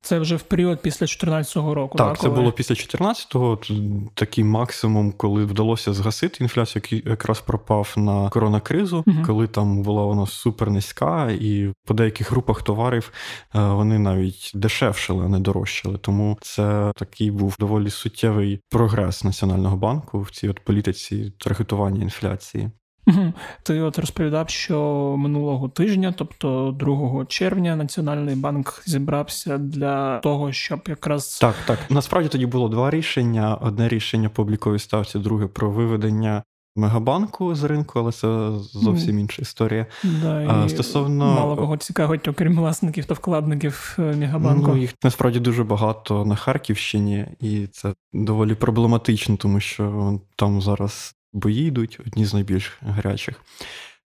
Це 0.01 0.19
вже 0.19 0.37
в 0.37 0.43
період 0.43 0.83
після 0.83 1.07
2014 1.07 1.57
року. 1.57 1.99
Так, 1.99 2.09
так 2.09 2.21
це 2.21 2.29
було 2.29 2.53
після 2.53 2.75
2014-го, 2.75 3.59
Такий 4.15 4.45
максимум, 4.45 5.13
коли 5.13 5.45
вдалося 5.45 5.93
згасити 5.93 6.45
інфляцію, 6.45 6.83
який 6.85 7.11
якраз 7.11 7.41
пропав 7.41 7.95
на 7.97 8.29
коронакризу, 8.29 9.05
угу. 9.07 9.19
коли 9.27 9.47
там 9.47 9.83
була 9.83 10.05
вона 10.05 10.27
супер 10.27 10.71
низька, 10.71 11.31
і 11.31 11.73
по 11.85 11.95
деяких 11.95 12.31
групах 12.31 12.63
товарів 12.63 13.13
е, 13.55 13.61
вони 13.61 13.99
навіть 13.99 14.53
дешевшили, 14.55 15.25
а 15.25 15.29
не 15.29 15.41
дорожчали. 15.41 15.99
Тому 15.99 16.39
це 16.41 16.93
такий 16.97 17.31
був 17.31 17.57
доволі 17.59 17.91
суттєвий 17.91 18.61
прогрес 18.71 19.25
національного 19.25 19.77
банку 19.77 20.21
в 20.21 20.31
цій 20.31 20.49
от 20.49 20.61
політиці 20.61 21.33
таргетування 21.39 22.03
інфляції. 22.03 22.71
Ти 23.63 23.81
от 23.81 23.99
розповідав, 23.99 24.49
що 24.49 25.15
минулого 25.19 25.69
тижня, 25.69 26.15
тобто 26.17 26.77
2 26.79 27.25
червня, 27.29 27.77
Національний 27.77 28.37
банк 28.37 28.83
зібрався 28.87 29.59
для 29.59 30.19
того, 30.19 30.53
щоб 30.53 30.81
якраз 30.89 31.39
так, 31.39 31.55
так 31.67 31.79
насправді 31.91 32.29
тоді 32.29 32.47
було 32.47 32.69
два 32.69 32.91
рішення: 32.91 33.55
одне 33.55 33.89
рішення 33.89 34.29
по 34.29 34.43
обліковій 34.43 34.79
ставці, 34.79 35.19
друге 35.19 35.47
про 35.47 35.71
виведення. 35.71 36.43
Мегабанку 36.79 37.55
з 37.55 37.65
ринку, 37.65 37.99
але 37.99 38.13
це 38.13 38.51
зовсім 38.73 39.19
інша 39.19 39.43
історія. 39.43 39.87
Да, 40.05 40.47
а, 40.49 40.69
Стосовно 40.69 41.35
мало 41.35 41.57
кого 41.57 41.77
цікавить, 41.77 42.29
окрім 42.29 42.57
власників 42.57 43.05
та 43.05 43.15
вкладників 43.15 43.97
е, 43.99 44.03
Мегабанку. 44.03 44.71
Ну, 44.71 44.77
їх 44.77 44.95
насправді 45.05 45.41
дуже 45.41 45.65
багато 45.65 46.25
на 46.25 46.37
Харківщині, 46.37 47.27
і 47.41 47.67
це 47.67 47.95
доволі 48.13 48.55
проблематично, 48.55 49.37
тому 49.37 49.61
що 49.61 50.21
там 50.37 50.63
зараз 50.63 51.16
бої 51.37 51.67
йдуть 51.67 51.99
одні 52.07 52.25
з 52.25 52.35
найбільш 52.35 52.79
гарячих. 52.81 53.41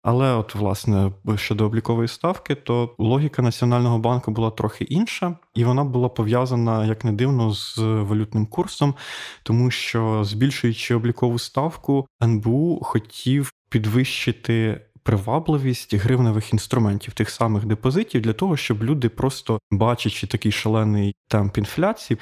Але, 0.03 0.34
от, 0.34 0.56
власне, 0.56 1.12
щодо 1.36 1.65
облікової 1.65 2.08
ставки, 2.08 2.56
то 2.56 2.96
логіка 2.98 3.42
Національного 3.42 4.00
банку 4.00 4.32
була 4.32 4.51
трохи 4.51 4.84
інша, 4.84 5.38
і 5.56 5.63
вона 5.63 5.84
була 5.84 6.10
пов'язана, 6.10 6.86
як 6.86 7.06
не 7.06 7.12
дивно, 7.12 7.53
з 7.53 7.77
валютним 7.77 8.46
курсом, 8.46 8.96
тому 9.44 9.72
що, 9.72 10.24
збільшуючи 10.24 10.96
облікову 10.96 11.39
ставку, 11.39 12.08
НБУ 12.24 12.80
хотів 12.84 13.53
підвищити 13.70 14.82
привабливість 15.03 15.96
гривневих 15.96 16.53
інструментів, 16.53 17.13
тих 17.13 17.30
самих 17.30 17.65
депозитів, 17.65 18.22
для 18.22 18.34
того, 18.34 18.58
щоб 18.58 18.84
люди, 18.84 19.10
просто 19.10 19.60
бачачи 19.72 20.27
такий 20.27 20.51
шалений 20.51 21.15
темп 21.27 21.58
інфляції, 21.58 22.20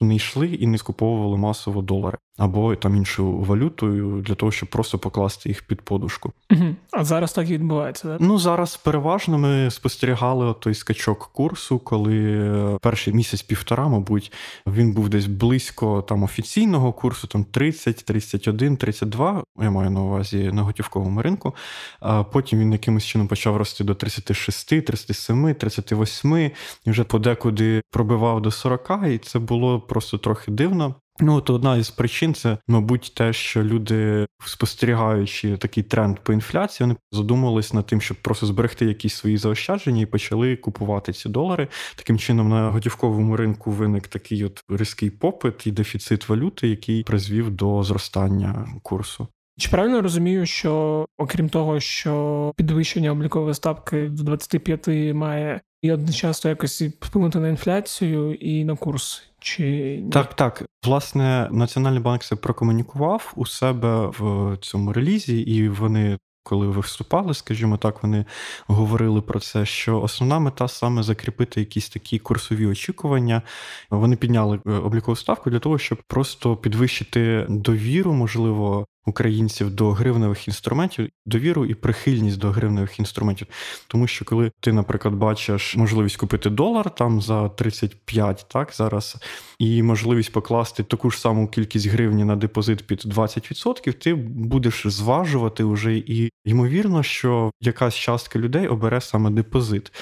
не 0.00 0.14
йшли 0.14 0.46
і 0.48 0.66
не 0.66 0.78
скуповували 0.78 1.36
масово 1.36 1.82
долари 1.82 2.18
або 2.38 2.76
там 2.76 2.96
іншу 2.96 3.38
валюту 3.38 4.20
для 4.20 4.34
того, 4.34 4.52
щоб 4.52 4.68
просто 4.68 4.98
покласти 4.98 5.48
їх 5.48 5.62
під 5.62 5.80
подушку. 5.82 6.32
Угу. 6.50 6.64
А 6.92 7.04
зараз 7.04 7.32
так 7.32 7.50
і 7.50 7.52
відбувається. 7.52 8.08
так? 8.08 8.20
Ну 8.20 8.38
зараз 8.38 8.76
переважно 8.76 9.38
ми 9.38 9.70
спостерігали 9.70 10.54
той 10.60 10.74
скачок 10.74 11.30
курсу, 11.32 11.78
коли 11.78 12.78
перший 12.82 13.14
місяць-півтора, 13.14 13.88
мабуть, 13.88 14.32
він 14.66 14.92
був 14.92 15.08
десь 15.08 15.26
близько 15.26 16.02
там 16.02 16.22
офіційного 16.22 16.92
курсу, 16.92 17.26
там 17.26 17.44
30, 17.44 17.96
31, 17.96 18.76
32, 18.76 19.44
Я 19.62 19.70
маю 19.70 19.90
на 19.90 20.00
увазі 20.00 20.50
на 20.52 20.62
готівковому 20.62 21.22
ринку. 21.22 21.54
А 22.00 22.22
потім 22.22 22.58
він 22.58 22.72
якимось 22.72 23.04
чином 23.04 23.28
почав 23.28 23.56
рости 23.56 23.84
до 23.84 23.94
36, 23.94 24.68
37, 24.68 25.54
38, 25.54 26.36
і 26.84 26.90
вже 26.90 27.04
подекуди 27.04 27.82
пробивав 27.90 28.42
до 28.42 28.50
40, 28.50 28.90
і 29.08 29.18
це 29.18 29.38
було 29.38 29.80
просто 29.80 30.18
трохи 30.18 30.50
дивно. 30.50 30.94
Ну, 31.20 31.36
от 31.36 31.50
одна 31.50 31.76
із 31.76 31.90
причин 31.90 32.34
це, 32.34 32.58
мабуть, 32.68 33.12
те, 33.16 33.32
що 33.32 33.62
люди, 33.62 34.26
спостерігаючи 34.44 35.56
такий 35.56 35.82
тренд 35.82 36.18
по 36.18 36.32
інфляції, 36.32 36.86
вони 36.86 36.96
задумались 37.12 37.72
над 37.72 37.86
тим, 37.86 38.00
щоб 38.00 38.16
просто 38.16 38.46
зберегти 38.46 38.84
якісь 38.84 39.14
свої 39.14 39.36
заощадження 39.36 40.02
і 40.02 40.06
почали 40.06 40.56
купувати 40.56 41.12
ці 41.12 41.28
долари. 41.28 41.68
Таким 41.96 42.18
чином, 42.18 42.48
на 42.48 42.70
готівковому 42.70 43.36
ринку 43.36 43.70
виник 43.70 44.08
такий 44.08 44.44
от 44.44 44.64
різкий 44.68 45.10
попит 45.10 45.66
і 45.66 45.72
дефіцит 45.72 46.28
валюти, 46.28 46.68
який 46.68 47.02
призвів 47.02 47.50
до 47.50 47.82
зростання 47.82 48.66
курсу. 48.82 49.28
Чи 49.58 49.68
правильно 49.68 50.02
розумію, 50.02 50.46
що 50.46 51.06
окрім 51.18 51.48
того, 51.48 51.80
що 51.80 52.52
підвищення 52.56 53.10
облікової 53.10 53.54
ставки 53.54 54.08
до 54.08 54.22
25 54.22 54.88
має 55.14 55.60
і 55.84 55.92
одночасно 55.92 56.50
якось 56.50 56.82
вплинути 56.82 57.38
на 57.38 57.48
інфляцію 57.48 58.34
і 58.34 58.64
на 58.64 58.76
курс? 58.76 59.22
Чи 59.38 60.02
так, 60.12 60.34
так. 60.34 60.64
Власне, 60.86 61.48
Національний 61.50 62.00
банк 62.00 62.22
це 62.22 62.36
прокомунікував 62.36 63.32
у 63.36 63.46
себе 63.46 64.06
в 64.06 64.56
цьому 64.60 64.92
релізі, 64.92 65.40
і 65.40 65.68
вони. 65.68 66.18
Коли 66.46 66.66
виступали, 66.66 67.34
скажімо 67.34 67.76
так, 67.76 68.02
вони 68.02 68.24
говорили 68.66 69.20
про 69.20 69.40
це, 69.40 69.66
що 69.66 70.00
основна 70.00 70.38
мета 70.38 70.68
саме 70.68 71.02
закріпити 71.02 71.60
якісь 71.60 71.88
такі 71.88 72.18
курсові 72.18 72.66
очікування. 72.66 73.42
Вони 73.90 74.16
підняли 74.16 74.60
е, 74.66 74.70
облікову 74.70 75.16
ставку 75.16 75.50
для 75.50 75.58
того, 75.58 75.78
щоб 75.78 75.98
просто 76.06 76.56
підвищити 76.56 77.46
довіру, 77.48 78.12
можливо, 78.12 78.86
українців 79.06 79.70
до 79.70 79.90
гривневих 79.90 80.48
інструментів, 80.48 81.08
довіру 81.26 81.66
і 81.66 81.74
прихильність 81.74 82.38
до 82.38 82.50
гривневих 82.50 82.98
інструментів. 82.98 83.46
Тому 83.88 84.06
що 84.06 84.24
коли 84.24 84.52
ти, 84.60 84.72
наприклад, 84.72 85.14
бачиш 85.14 85.76
можливість 85.76 86.16
купити 86.16 86.50
долар 86.50 86.94
там 86.94 87.20
за 87.20 87.48
35, 87.48 88.46
так 88.48 88.72
зараз, 88.72 89.16
і 89.58 89.82
можливість 89.82 90.32
покласти 90.32 90.82
таку 90.82 91.10
ж 91.10 91.20
саму 91.20 91.48
кількість 91.48 91.86
гривні 91.86 92.24
на 92.24 92.36
депозит 92.36 92.86
під 92.86 93.00
20%, 93.00 93.92
ти 93.92 94.14
будеш 94.14 94.86
зважувати 94.86 95.64
вже 95.64 95.94
і 95.96 96.30
ймовірно, 96.44 97.02
що 97.02 97.50
якась 97.60 97.94
частка 97.94 98.38
людей 98.38 98.68
обере 98.68 99.00
саме 99.00 99.30
депозит. 99.30 99.92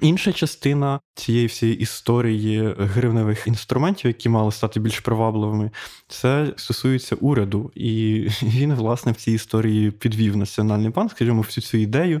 Інша 0.00 0.32
частина 0.32 1.00
цієї 1.14 1.46
всієї 1.46 1.78
історії 1.78 2.74
гривневих 2.78 3.46
інструментів, 3.46 4.06
які 4.06 4.28
мали 4.28 4.52
стати 4.52 4.80
більш 4.80 5.00
привабливими, 5.00 5.70
це 6.08 6.52
стосується 6.56 7.16
уряду, 7.20 7.70
і 7.74 8.26
він, 8.42 8.74
власне, 8.74 9.12
в 9.12 9.16
цій 9.16 9.32
історії 9.32 9.90
підвів 9.90 10.36
Національний 10.36 10.90
банк, 10.90 11.10
скажімо, 11.10 11.42
всю 11.42 11.64
цю 11.64 11.76
ідею, 11.76 12.20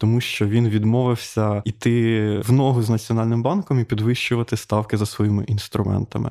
тому 0.00 0.20
що 0.20 0.46
він 0.46 0.68
відмовився 0.68 1.62
йти 1.64 2.38
в 2.38 2.52
ногу 2.52 2.82
з 2.82 2.90
Національним 2.90 3.42
банком 3.42 3.80
і 3.80 3.84
підвищувати 3.84 4.56
ставки 4.56 4.96
за 4.96 5.06
своїми 5.06 5.44
інструментами. 5.44 6.30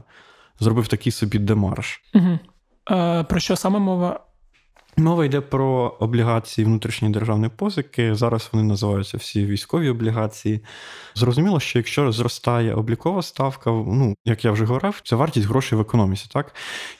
Зробив 0.59 0.87
такий 0.87 1.11
собі 1.11 1.39
демарш. 1.39 2.01
Угу. 2.13 2.39
А, 2.85 3.23
Про 3.23 3.39
що 3.39 3.55
саме 3.55 3.79
мова? 3.79 4.19
Мова 4.97 5.25
йде 5.25 5.41
про 5.41 5.97
облігації 5.99 6.65
внутрішньої 6.65 7.13
державної 7.13 7.51
позики. 7.55 8.15
Зараз 8.15 8.49
вони 8.51 8.67
називаються 8.67 9.17
всі 9.17 9.45
військові 9.45 9.89
облігації. 9.89 10.63
Зрозуміло, 11.15 11.59
що 11.59 11.79
якщо 11.79 12.11
зростає 12.11 12.73
облікова 12.73 13.21
ставка, 13.21 13.69
ну 13.71 14.15
як 14.25 14.45
я 14.45 14.51
вже 14.51 14.65
говорив, 14.65 15.01
це 15.03 15.15
вартість 15.15 15.47
грошей 15.47 15.77
в 15.77 15.81
економіці, 15.81 16.25
так 16.31 16.55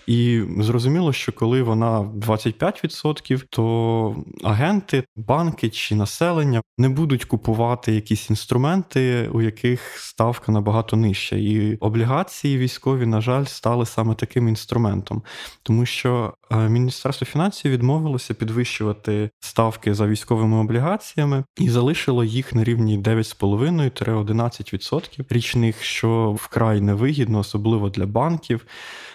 і 0.08 0.44
зрозуміло, 0.60 1.14
що 1.14 1.32
коли 1.32 1.64
вона 1.64 2.00
25%, 2.02 3.44
то 3.50 4.16
агенти, 4.44 5.04
банки 5.16 5.70
чи 5.70 5.96
населення 5.96 6.62
не 6.78 6.90
будуть 6.90 7.26
купувати 7.26 7.94
якісь 7.94 8.30
інструменти, 8.30 9.30
у 9.34 9.42
яких 9.42 9.82
ставка 9.98 10.52
набагато 10.52 10.96
нижча. 10.98 11.36
І 11.36 11.76
облігації 11.76 12.58
військові, 12.58 13.06
на 13.06 13.22
жаль, 13.22 13.46
стали 13.46 13.86
саме 13.86 14.16
таким 14.16 14.48
інструментом, 14.48 15.24
тому 15.64 15.86
що 15.86 16.34
е, 16.52 16.70
Міністерство 16.70 17.28
фінансів 17.28 17.72
відмовилося 17.82 18.34
підвищувати 18.34 19.30
ставки 19.40 19.94
за 19.94 20.08
військовими 20.08 20.58
облігаціями 20.58 21.44
і 21.58 21.70
залишило 21.70 22.24
їх 22.24 22.56
на 22.56 22.64
рівні 22.64 23.00
9,5-11% 23.00 25.26
річних, 25.30 25.84
що 25.84 26.32
вкрай 26.32 26.82
невигідно, 26.82 27.40
особливо 27.40 27.90
для 27.90 28.06
банків. 28.06 28.66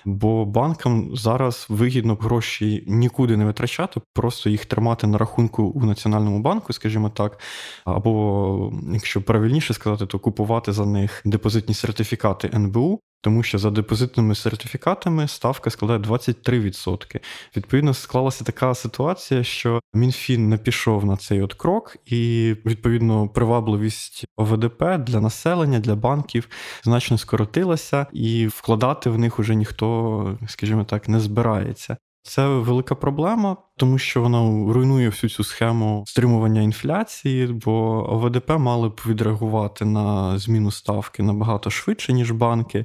Бо 0.04 0.44
банкам 0.44 1.16
зараз 1.16 1.66
вигідно 1.68 2.14
гроші 2.14 2.84
нікуди 2.86 3.36
не 3.36 3.44
витрачати, 3.44 4.00
просто 4.14 4.50
їх 4.50 4.66
тримати 4.66 5.06
на 5.06 5.18
рахунку 5.18 5.62
у 5.62 5.84
національному 5.84 6.40
банку, 6.40 6.72
скажімо 6.72 7.10
так, 7.10 7.40
або 7.84 8.72
якщо 8.92 9.22
правильніше 9.22 9.74
сказати, 9.74 10.06
то 10.06 10.18
купувати 10.18 10.72
за 10.72 10.86
них 10.86 11.22
депозитні 11.24 11.74
сертифікати 11.74 12.50
НБУ. 12.54 13.00
Тому 13.20 13.42
що 13.42 13.58
за 13.58 13.70
депозитними 13.70 14.34
сертифікатами 14.34 15.28
ставка 15.28 15.70
складає 15.70 15.98
23%. 15.98 17.20
Відповідно, 17.56 17.94
склалася 17.94 18.44
така 18.44 18.74
ситуація, 18.74 19.44
що 19.44 19.80
МінФін 19.94 20.48
не 20.48 20.58
пішов 20.58 21.04
на 21.04 21.16
цей 21.16 21.42
от 21.42 21.54
крок, 21.54 21.96
і 22.06 22.54
відповідно 22.66 23.28
привабливість 23.28 24.24
ОВДП 24.36 24.82
для 24.98 25.20
населення, 25.20 25.78
для 25.78 25.94
банків 25.94 26.48
значно 26.84 27.18
скоротилася, 27.18 28.06
і 28.12 28.46
вкладати 28.46 29.10
в 29.10 29.18
них 29.18 29.38
уже 29.38 29.54
ніхто, 29.54 30.38
скажімо 30.48 30.84
так, 30.84 31.08
не 31.08 31.20
збирається. 31.20 31.96
Це 32.26 32.48
велика 32.48 32.94
проблема, 32.94 33.56
тому 33.76 33.98
що 33.98 34.22
вона 34.22 34.38
руйнує 34.72 35.08
всю 35.08 35.30
цю 35.30 35.44
схему 35.44 36.04
стримування 36.06 36.62
інфляції, 36.62 37.46
бо 37.46 37.72
ОВДП 38.14 38.50
мали 38.50 38.88
б 38.88 39.00
відреагувати 39.06 39.84
на 39.84 40.38
зміну 40.38 40.70
ставки 40.70 41.22
набагато 41.22 41.70
швидше, 41.70 42.12
ніж 42.12 42.30
банки. 42.30 42.84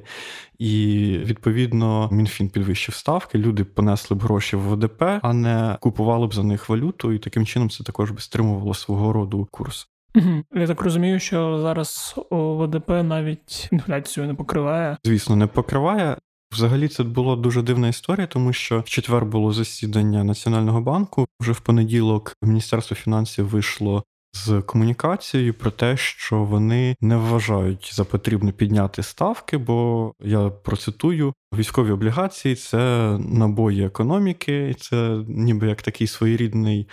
І 0.58 1.08
відповідно 1.24 2.08
МінФін 2.12 2.48
підвищив 2.48 2.94
ставки, 2.94 3.38
люди 3.38 3.64
понесли 3.64 4.16
б 4.16 4.22
гроші 4.22 4.56
в 4.56 4.72
ОВДП, 4.72 5.02
а 5.22 5.32
не 5.32 5.76
купували 5.80 6.26
б 6.26 6.34
за 6.34 6.42
них 6.42 6.68
валюту, 6.68 7.12
і 7.12 7.18
таким 7.18 7.46
чином 7.46 7.70
це 7.70 7.84
також 7.84 8.10
би 8.10 8.20
стримувало 8.20 8.74
свого 8.74 9.12
роду 9.12 9.48
курс. 9.50 9.88
Я 10.54 10.66
так 10.66 10.82
розумію, 10.82 11.20
що 11.20 11.58
зараз 11.58 12.14
ОВДП 12.30 12.90
навіть 12.90 13.68
інфляцію 13.72 14.26
не 14.26 14.34
покриває. 14.34 14.96
Звісно, 15.04 15.36
не 15.36 15.46
покриває. 15.46 16.16
Взагалі 16.52 16.88
це 16.88 17.02
була 17.02 17.36
дуже 17.36 17.62
дивна 17.62 17.88
історія, 17.88 18.26
тому 18.26 18.52
що 18.52 18.80
в 18.80 18.84
четвер 18.84 19.24
було 19.24 19.52
засідання 19.52 20.24
Національного 20.24 20.80
банку. 20.80 21.26
Вже 21.40 21.52
в 21.52 21.60
понеділок 21.60 22.36
Міністерство 22.42 22.96
фінансів 22.96 23.48
вийшло 23.48 24.04
з 24.32 24.62
комунікацією 24.62 25.54
про 25.54 25.70
те, 25.70 25.96
що 25.96 26.44
вони 26.44 26.96
не 27.00 27.16
вважають 27.16 27.90
за 27.94 28.04
потрібно 28.04 28.52
підняти 28.52 29.02
ставки, 29.02 29.58
бо 29.58 30.12
я 30.20 30.50
процитую. 30.50 31.34
Військові 31.58 31.90
облігації 31.90 32.54
це 32.54 32.78
набої 33.18 33.84
економіки, 33.84 34.74
це 34.78 35.18
ніби 35.28 35.68
як 35.68 35.82
такий 35.82 36.06
своєрідний 36.06 36.86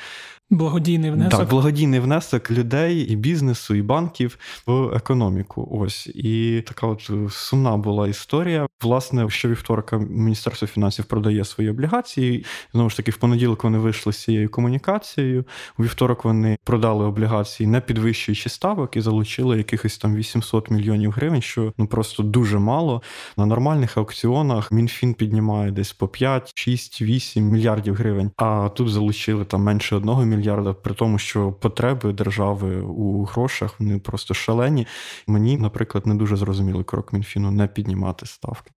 Благодійний 0.51 1.11
внесок. 1.11 1.39
Так, 1.39 1.49
благодійний 1.49 1.99
внесок 1.99 2.51
людей 2.51 2.99
і 2.99 3.15
бізнесу, 3.15 3.75
і 3.75 3.81
банків 3.81 4.37
в 4.65 4.95
економіку. 4.95 5.67
Ось 5.71 6.07
і 6.07 6.63
така 6.67 6.87
от 6.87 7.11
сумна 7.29 7.77
була 7.77 8.07
історія. 8.07 8.67
Власне, 8.83 9.29
щовівторка 9.29 9.97
Міністерство 9.97 10.67
фінансів 10.67 11.05
продає 11.05 11.45
свої 11.45 11.69
облігації. 11.69 12.45
Знову 12.73 12.89
ж 12.89 12.97
таки, 12.97 13.11
в 13.11 13.17
понеділок 13.17 13.63
вони 13.63 13.77
вийшли 13.77 14.13
з 14.13 14.23
цією 14.23 14.49
комунікацією. 14.49 15.45
У 15.77 15.83
вівторок 15.83 16.25
вони 16.25 16.57
продали 16.63 17.05
облігації, 17.05 17.67
не 17.67 17.81
підвищуючи 17.81 18.49
ставок, 18.49 18.97
і 18.97 19.01
залучили 19.01 19.57
якихось 19.57 19.97
там 19.97 20.15
800 20.15 20.71
мільйонів 20.71 21.11
гривень, 21.11 21.41
що 21.41 21.73
ну 21.77 21.87
просто 21.87 22.23
дуже 22.23 22.59
мало. 22.59 23.01
На 23.37 23.45
нормальних 23.45 23.97
аукціонах 23.97 24.48
МінФін 24.71 25.13
піднімає 25.13 25.71
десь 25.71 25.93
по 25.93 26.07
5, 26.07 26.51
6, 26.55 27.01
8 27.01 27.43
мільярдів 27.43 27.95
гривень. 27.95 28.31
А 28.37 28.69
тут 28.69 28.89
залучили 28.89 29.45
там 29.45 29.61
менше 29.61 29.95
одного 29.95 30.25
мільярда, 30.25 30.73
при 30.73 30.93
тому, 30.93 31.17
що 31.17 31.51
потреби 31.51 32.13
держави 32.13 32.81
у 32.81 33.23
грошах 33.23 33.79
вони 33.79 33.99
просто 33.99 34.33
шалені. 34.33 34.87
Мені, 35.27 35.57
наприклад, 35.57 36.07
не 36.07 36.15
дуже 36.15 36.37
зрозумілий 36.37 36.83
крок 36.83 37.13
Мінфіну 37.13 37.51
не 37.51 37.67
піднімати 37.67 38.25
ставки. 38.25 38.71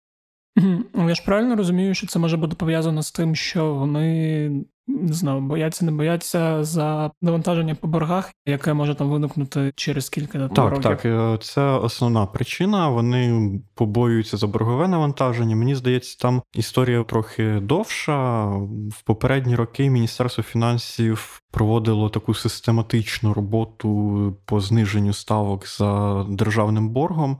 Я 0.94 1.14
ж 1.14 1.22
правильно 1.24 1.56
розумію, 1.56 1.94
що 1.94 2.06
це 2.06 2.18
може 2.18 2.36
бути 2.36 2.56
пов'язано 2.56 3.02
з 3.02 3.12
тим, 3.12 3.36
що 3.36 3.74
вони 3.74 4.50
не 4.86 5.12
знаю, 5.12 5.40
бояться, 5.40 5.84
не 5.84 5.92
бояться 5.92 6.64
за 6.64 7.10
навантаження 7.22 7.74
по 7.74 7.86
боргах, 7.86 8.32
яке 8.46 8.72
може 8.72 8.94
там 8.94 9.10
виникнути 9.10 9.72
через 9.76 10.08
кілька 10.08 10.48
так, 10.48 10.70
років. 10.70 10.82
Так, 10.82 11.04
е, 11.04 11.38
це 11.40 11.62
основна 11.62 12.26
причина. 12.26 12.88
Вони 12.88 13.50
побоюються 13.74 14.36
за 14.36 14.46
боргове 14.46 14.88
навантаження. 14.88 15.56
Мені 15.56 15.74
здається, 15.74 16.18
там 16.18 16.42
історія 16.54 17.04
трохи 17.04 17.60
довша. 17.62 18.44
В 18.90 19.02
попередні 19.04 19.54
роки 19.54 19.90
Міністерство 19.90 20.44
фінансів 20.44 21.40
проводило 21.50 22.08
таку 22.08 22.34
систематичну 22.34 23.34
роботу 23.34 24.36
по 24.44 24.60
зниженню 24.60 25.12
ставок 25.12 25.68
за 25.68 26.22
державним 26.28 26.88
боргом. 26.88 27.38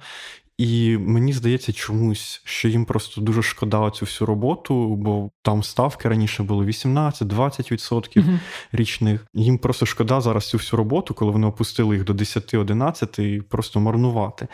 І 0.63 0.99
мені 0.99 1.33
здається 1.33 1.73
чомусь, 1.73 2.43
що 2.45 2.69
їм 2.69 2.85
просто 2.85 3.21
дуже 3.21 3.43
шкода 3.43 3.91
цю 3.91 4.05
всю 4.05 4.27
роботу, 4.27 4.97
бо 4.97 5.31
там 5.43 5.63
ставки 5.63 6.09
раніше 6.09 6.43
були 6.43 6.67
18-20% 6.67 8.21
угу. 8.21 8.39
річних. 8.73 9.27
Їм 9.35 9.59
просто 9.59 9.87
шкода 9.87 10.21
зараз 10.21 10.49
цю 10.49 10.59
всю 10.59 10.79
роботу, 10.79 11.15
коли 11.15 11.33
вони 11.33 11.47
опустили 11.47 11.97
їх 11.97 12.05
до 12.05 12.13
10-11 12.13 13.21
і 13.21 13.41
просто 13.41 13.81
марнувати. 13.81 14.49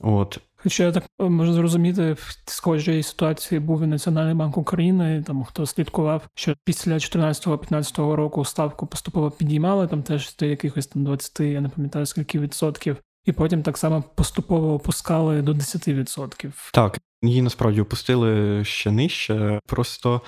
От. 0.00 0.38
Хоча 0.56 0.84
я 0.84 0.92
так 0.92 1.04
е, 1.20 1.24
можу 1.24 1.52
зрозуміти, 1.52 2.12
в 2.12 2.36
схожій 2.46 3.02
ситуації 3.02 3.60
був 3.60 3.82
і 3.82 3.86
Національний 3.86 4.34
банк 4.34 4.56
України, 4.56 5.24
там 5.26 5.44
хто 5.44 5.66
слідкував, 5.66 6.28
що 6.34 6.54
після 6.64 6.94
14-15 6.94 8.12
року 8.12 8.44
ставку 8.44 8.86
поступово 8.86 9.30
підіймали, 9.30 9.86
там 9.86 10.02
теж 10.02 10.36
до 10.36 10.46
якихось 10.46 10.86
там 10.86 11.04
20, 11.04 11.40
я 11.40 11.60
не 11.60 11.68
пам'ятаю 11.68 12.06
скільки 12.06 12.38
відсотків 12.38 12.96
і 13.26 13.32
потім 13.32 13.62
так 13.62 13.78
само 13.78 14.04
поступово 14.14 14.74
опускали 14.74 15.42
до 15.42 15.52
10%. 15.52 16.52
Так, 16.72 16.98
її 17.22 17.42
насправді 17.42 17.80
опустили 17.80 18.64
ще 18.64 18.90
нижче. 18.90 19.60
Просто 19.66 20.20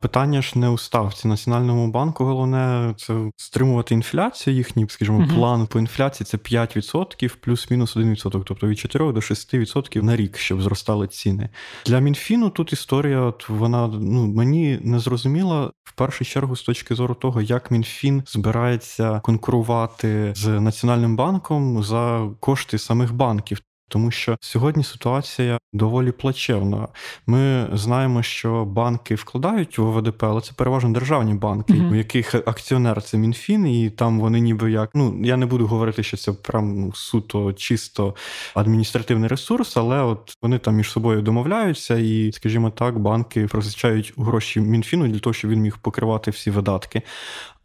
питання 0.00 0.42
ж 0.42 0.58
не 0.58 0.68
у 0.68 0.78
ставці 0.78 1.28
Національному 1.28 1.90
банку. 1.90 2.24
Головне 2.24 2.94
це 2.96 3.30
стримувати 3.36 3.94
інфляцію. 3.94 4.56
Їхній, 4.56 4.86
скажімо, 4.88 5.20
uh 5.20 5.34
план 5.34 5.66
по 5.66 5.78
інфляції 5.78 6.24
це 6.24 6.36
5%, 6.36 7.36
плюс-мінус 7.40 7.96
1%, 7.96 8.42
тобто 8.46 8.66
від 8.66 8.78
4 8.78 9.12
до 9.12 9.20
6% 9.20 10.02
на 10.02 10.16
рік, 10.16 10.36
щоб 10.36 10.62
зростали 10.62 11.08
ціни. 11.08 11.48
Для 11.86 12.00
Мінфіну 12.00 12.50
тут 12.50 12.72
історія, 12.72 13.20
от 13.20 13.48
вона 13.48 13.86
ну 13.86 14.26
мені 14.26 14.78
не 14.82 14.98
зрозуміла 14.98 15.70
в 15.84 15.92
першу 15.92 16.24
чергу 16.24 16.56
з 16.56 16.62
точки 16.62 16.94
зору 16.94 17.14
того, 17.14 17.42
як 17.42 17.70
Мінфін 17.70 18.22
збирається 18.26 19.20
конкурувати 19.20 20.32
з 20.36 20.46
Національним 20.60 21.16
банком 21.16 21.82
за 21.82 22.28
кошти 22.40 22.78
самих 22.78 23.14
банків. 23.14 23.58
Тому 23.88 24.10
що 24.10 24.36
сьогодні 24.40 24.84
ситуація 24.84 25.58
доволі 25.72 26.12
плачевна. 26.12 26.88
Ми 27.26 27.68
знаємо, 27.72 28.22
що 28.22 28.64
банки 28.64 29.14
вкладають 29.14 29.78
в 29.78 29.82
ОВДП, 29.82 30.22
але 30.24 30.40
це 30.40 30.52
переважно 30.56 30.90
державні 30.90 31.34
банки, 31.34 31.72
mm-hmm. 31.72 31.90
у 31.90 31.94
яких 31.94 32.34
акціонер 32.34 33.02
це 33.02 33.18
МінФін, 33.18 33.66
і 33.66 33.90
там 33.90 34.20
вони 34.20 34.40
ніби 34.40 34.72
як. 34.72 34.90
Ну 34.94 35.20
я 35.22 35.36
не 35.36 35.46
буду 35.46 35.66
говорити, 35.66 36.02
що 36.02 36.16
це 36.16 36.32
прям 36.32 36.80
ну, 36.80 36.92
суто 36.92 37.52
чисто 37.52 38.14
адміністративний 38.54 39.28
ресурс, 39.28 39.76
але 39.76 40.02
от 40.02 40.36
вони 40.42 40.58
там 40.58 40.74
між 40.74 40.90
собою 40.90 41.22
домовляються, 41.22 41.98
і, 41.98 42.32
скажімо 42.32 42.70
так, 42.70 42.98
банки 42.98 43.46
позичають 43.46 44.14
гроші 44.16 44.60
МінФіну 44.60 45.08
для 45.08 45.18
того, 45.18 45.34
щоб 45.34 45.50
він 45.50 45.60
міг 45.60 45.78
покривати 45.78 46.30
всі 46.30 46.50
видатки. 46.50 47.02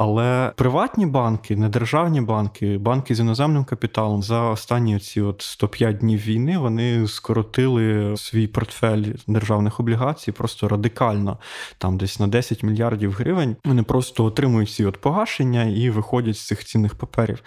Але 0.04 0.52
приватні 0.56 1.06
банки, 1.06 1.56
недержавні 1.56 2.22
банки, 2.22 2.78
банки 2.78 3.16
з 3.16 3.20
іноземним 3.20 3.64
капіталом 3.64 4.24
за 4.24 4.42
останні 4.42 5.00
ці 5.00 5.22
от 5.22 5.42
105 5.42 5.98
днів 5.98 6.20
війни 6.20 6.58
вони 6.58 7.08
скоротили 7.08 8.18
свій 8.18 8.48
портфель 8.48 9.04
державних 9.28 9.80
облігацій 9.80 10.32
просто 10.32 10.68
радикально, 10.68 11.38
там 11.78 11.98
десь 11.98 12.20
на 12.20 12.28
10 12.28 12.64
мільярдів 12.64 13.12
гривень. 13.12 13.56
Вони 13.66 13.84
просто 13.84 14.26
отримують 14.26 14.72
ці 14.72 14.86
от 14.86 14.98
погашення 14.98 15.64
і 15.64 15.90
виходять 15.90 16.38
з 16.38 16.48
цих 16.48 16.66
цінних 16.66 16.96
паперів. 16.96 17.44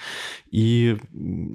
І 0.50 0.94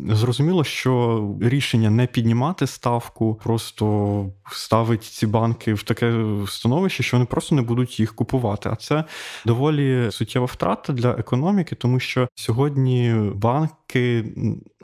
зрозуміло, 0.10 0.64
що 0.64 1.24
рішення 1.42 1.90
не 1.90 2.08
піднімати 2.08 2.68
ставку, 2.68 3.36
просто 3.44 4.26
ставить 4.52 5.04
ці 5.04 5.28
банки 5.28 5.74
в 5.74 5.84
таке 5.84 6.26
становище, 6.48 7.04
що 7.04 7.18
вони 7.18 7.26
просто 7.26 7.56
не 7.56 7.62
будуть 7.62 8.00
їх 8.00 8.16
купувати. 8.16 8.70
А 8.70 8.76
це 8.76 9.04
доволі 9.46 10.12
суттєва 10.12 10.46
втрата 10.46 10.89
для 10.94 11.12
економіки, 11.12 11.76
тому 11.76 12.00
що 12.00 12.30
сьогодні 12.36 13.32
банки 13.36 14.26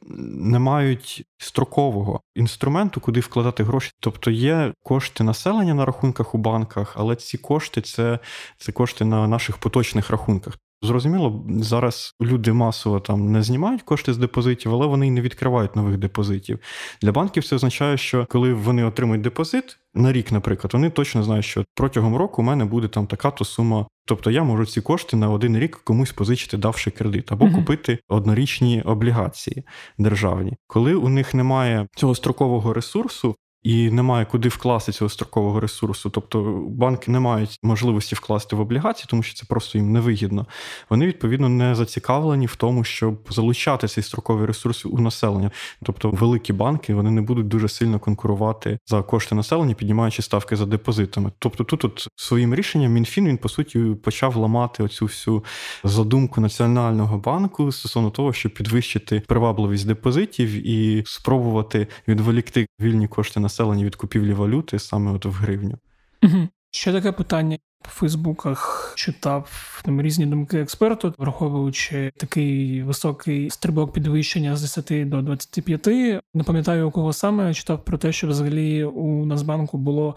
не 0.08 0.60
мають 0.60 1.26
строкового 1.38 2.22
інструменту, 2.36 3.02
куди 3.02 3.20
вкладати 3.20 3.64
гроші. 3.64 3.92
Тобто 4.00 4.32
є 4.32 4.74
кошти 4.84 5.24
населення 5.24 5.74
на 5.74 5.86
рахунках 5.86 6.36
у 6.36 6.38
банках, 6.38 6.94
але 6.98 7.16
ці 7.16 7.38
кошти 7.38 7.82
це, 7.82 8.20
це 8.58 8.72
кошти 8.72 9.06
на 9.06 9.28
наших 9.28 9.58
поточних 9.58 10.10
рахунках. 10.10 10.58
Зрозуміло, 10.82 11.46
зараз 11.50 12.16
люди 12.22 12.54
масово 12.54 13.00
там 13.00 13.32
не 13.32 13.44
знімають 13.44 13.82
кошти 13.82 14.14
з 14.14 14.18
депозитів, 14.18 14.74
але 14.74 14.88
вони 14.88 15.08
й 15.08 15.12
не 15.12 15.22
відкривають 15.22 15.76
нових 15.76 15.98
депозитів. 15.98 16.60
Для 17.02 17.12
банків 17.12 17.44
це 17.44 17.56
означає, 17.56 17.98
що 17.98 18.26
коли 18.30 18.54
вони 18.54 18.84
отримують 18.84 19.22
депозит 19.22 19.78
на 19.94 20.12
рік, 20.12 20.32
наприклад, 20.32 20.74
вони 20.74 20.90
точно 20.90 21.24
знають, 21.24 21.46
що 21.46 21.66
протягом 21.76 22.16
року 22.16 22.42
у 22.42 22.46
мене 22.46 22.66
буде 22.66 22.88
там 22.88 23.08
така-то 23.08 23.46
сума. 23.46 23.88
Тобто 24.08 24.32
я 24.32 24.44
можу 24.44 24.66
ці 24.66 24.82
кошти 24.82 25.18
на 25.18 25.30
один 25.30 25.58
рік 25.58 25.82
комусь 25.84 26.12
позичити, 26.12 26.58
давши 26.58 26.92
кредит, 26.92 27.32
або 27.32 27.46
uh 27.46 27.56
купити 27.56 28.00
однорічні 28.10 28.82
облігації 28.82 29.64
державні. 29.98 30.54
Коли 30.68 30.96
у 30.96 31.10
них 31.10 31.34
немає 31.34 31.88
цього 31.96 32.16
строкового 32.16 32.74
ресурсу, 32.74 33.36
і 33.66 33.92
немає 33.92 34.26
куди 34.26 34.50
вкласти 34.50 34.92
цього 34.92 35.10
строкового 35.10 35.60
ресурсу. 35.60 36.10
Тобто 36.10 36.64
банки 36.68 37.12
не 37.12 37.20
мають 37.20 37.60
можливості 37.64 38.16
вкласти 38.16 38.56
в 38.56 38.60
облігації, 38.60 39.06
тому 39.10 39.24
що 39.24 39.36
це 39.36 39.46
просто 39.50 39.78
їм 39.78 39.92
невигідно. 39.92 40.46
Вони 40.90 41.06
відповідно 41.06 41.50
не 41.50 41.76
зацікавлені 41.76 42.46
в 42.46 42.56
тому, 42.56 42.84
щоб 42.84 43.28
залучати 43.30 43.88
цей 43.88 44.04
строковий 44.04 44.46
ресурс 44.46 44.86
у 44.86 44.98
населення. 44.98 45.52
Тобто, 45.84 46.10
великі 46.10 46.54
банки 46.54 46.94
вони 46.94 47.12
не 47.12 47.22
будуть 47.22 47.48
дуже 47.48 47.70
сильно 47.70 48.00
конкурувати 48.00 48.80
за 48.88 49.02
кошти 49.02 49.36
населення, 49.36 49.74
піднімаючи 49.74 50.22
ставки 50.22 50.56
за 50.56 50.66
депозитами. 50.66 51.32
Тобто, 51.40 51.64
тут 51.64 51.86
от 51.86 52.08
своїм 52.16 52.56
рішенням 52.56 52.92
мінфін 52.92 53.28
він 53.28 53.38
по 53.38 53.50
суті 53.50 53.80
почав 53.80 54.36
ламати 54.36 54.84
оцю 54.84 55.06
всю 55.06 55.44
задумку 55.84 56.42
національного 56.42 57.18
банку 57.18 57.72
стосовно 57.72 58.10
того, 58.10 58.34
щоб 58.34 58.54
підвищити 58.54 59.24
привабливість 59.28 59.88
депозитів 59.88 60.68
і 60.68 61.04
спробувати 61.06 61.88
відволікти 62.08 62.68
вільні 62.82 63.08
кошти 63.08 63.40
населення 63.40 63.55
населення 63.56 63.86
від 63.86 63.96
купівлі 63.96 64.34
валюти 64.34 64.80
саме 64.80 65.12
от 65.12 65.26
в 65.26 65.32
гривню. 65.32 65.78
Угу. 66.24 66.48
Ще 66.72 66.92
таке 66.92 67.12
питання. 67.12 67.58
По 67.84 67.90
Фейсбуках 67.90 68.94
читав 68.96 69.82
там 69.86 70.02
різні 70.02 70.26
думки 70.26 70.58
експерту, 70.58 71.14
враховуючи 71.18 72.12
такий 72.18 72.84
високий 72.84 73.50
стрибок 73.50 73.94
підвищення 73.94 74.56
з 74.56 74.62
10 74.62 75.10
до 75.10 75.22
25. 75.22 75.88
Не 76.34 76.44
пам'ятаю 76.46 76.88
у 76.88 76.92
кого 76.92 77.14
саме 77.14 77.54
читав 77.54 77.86
про 77.86 77.98
те, 77.98 78.12
що 78.12 78.28
взагалі 78.28 78.84
у 78.84 79.26
Нацбанку 79.26 79.78
було 79.78 80.16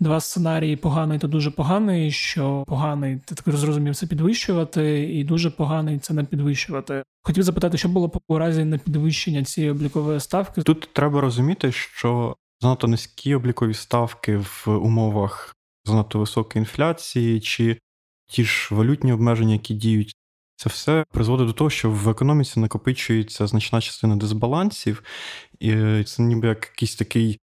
два 0.00 0.20
сценарії: 0.20 0.76
поганий 0.76 1.18
та 1.18 1.26
дуже 1.26 1.50
поганий. 1.50 2.10
Що 2.10 2.64
поганий 2.66 3.20
ти 3.24 3.34
так 3.34 3.56
зрозумів 3.56 3.96
це 3.96 4.06
підвищувати, 4.06 5.14
і 5.14 5.24
дуже 5.24 5.50
поганий 5.50 5.98
це 5.98 6.14
не 6.14 6.24
підвищувати. 6.24 7.02
Хотів 7.22 7.42
запитати, 7.42 7.78
що 7.78 7.88
було 7.88 8.08
по 8.08 8.38
разі 8.38 8.64
на 8.64 8.78
підвищення 8.78 9.44
цієї 9.44 9.72
облікової 9.72 10.20
ставки. 10.20 10.62
Тут 10.62 10.88
треба 10.92 11.20
розуміти, 11.20 11.72
що 11.72 12.36
занадто 12.60 12.88
низькі 12.88 13.34
облікові 13.34 13.74
ставки 13.74 14.36
в 14.36 14.64
умовах 14.66 15.56
занадто 15.84 16.18
високої 16.18 16.60
інфляції, 16.60 17.40
чи 17.40 17.78
ті 18.26 18.44
ж 18.44 18.74
валютні 18.74 19.12
обмеження, 19.12 19.52
які 19.52 19.74
діють. 19.74 20.14
Це 20.56 20.68
все 20.68 21.04
призводить 21.12 21.46
до 21.46 21.52
того, 21.52 21.70
що 21.70 21.90
в 21.90 22.08
економіці 22.08 22.60
накопичується 22.60 23.46
значна 23.46 23.80
частина 23.80 24.16
дисбалансів, 24.16 25.02
і 25.60 25.74
це 26.04 26.22
ніби 26.22 26.48
як 26.48 26.72
якийсь 26.74 26.96
такий 26.96 27.38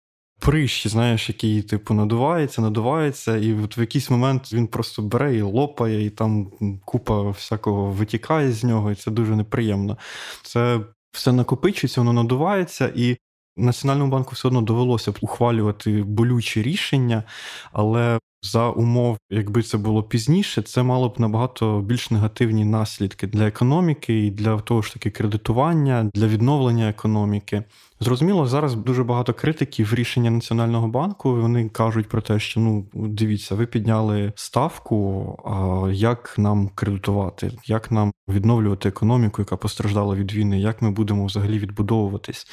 прищ, 0.41 0.87
знаєш, 0.87 1.29
який 1.29 1.63
типу 1.63 1.95
надувається, 1.95 2.63
надувається, 2.63 3.37
і 3.37 3.55
от 3.55 3.79
в 3.79 3.81
якийсь 3.81 4.11
момент 4.11 4.53
він 4.53 4.67
просто 4.67 5.03
бере 5.03 5.37
і 5.37 5.43
лопає, 5.43 6.07
і 6.07 6.11
там 6.11 6.51
купа 6.85 7.31
всякого 7.31 7.91
витікає 7.91 8.53
з 8.53 8.65
нього, 8.65 8.91
і 8.91 8.95
це 8.95 9.11
дуже 9.11 9.37
неприємно. 9.37 9.99
Це 10.43 10.81
все 11.13 11.33
накопичується, 11.33 12.01
воно 12.01 12.13
надувається, 12.13 12.93
і 12.97 13.17
Національному 13.61 14.13
банку 14.13 14.31
все 14.35 14.49
одно 14.49 14.63
довелося 14.63 15.13
б 15.13 15.19
ухвалювати 15.21 16.03
болючі 16.03 16.63
рішення, 16.63 17.25
але 17.73 18.19
за 18.43 18.71
умов, 18.71 19.19
якби 19.31 19.63
це 19.63 19.79
було 19.79 20.03
пізніше, 20.03 20.63
це 20.63 20.83
мало 20.83 21.09
б 21.09 21.21
набагато 21.21 21.81
більш 21.81 22.11
негативні 22.11 22.65
наслідки 22.65 23.27
для 23.27 23.47
економіки 23.47 24.27
і 24.27 24.31
для 24.31 24.59
того 24.59 24.83
ж 24.83 24.93
таки 24.93 25.11
кредитування, 25.11 26.11
для 26.15 26.27
відновлення 26.27 26.89
економіки. 26.89 27.65
Зрозуміло, 28.03 28.47
зараз 28.47 28.75
дуже 28.75 29.05
багато 29.05 29.35
критиків 29.35 29.95
рішення 29.95 30.31
Національного 30.31 30.89
банку. 30.89 31.37
Вони 31.37 31.69
кажуть 31.69 32.09
про 32.09 32.23
те, 32.23 32.41
що 32.41 32.61
ну 32.61 32.87
дивіться, 32.95 33.55
ви 33.55 33.67
підняли 33.67 34.33
ставку. 34.37 35.37
А 35.45 35.89
як 35.91 36.39
нам 36.39 36.69
кредитувати, 36.69 37.53
як 37.65 37.91
нам 37.91 38.13
відновлювати 38.29 38.89
економіку, 38.89 39.43
яка 39.43 39.57
постраждала 39.57 40.15
від 40.15 40.33
війни, 40.33 40.61
як 40.61 40.83
ми 40.83 40.91
будемо 40.91 41.27
взагалі 41.27 41.59
відбудовуватись? 41.59 42.47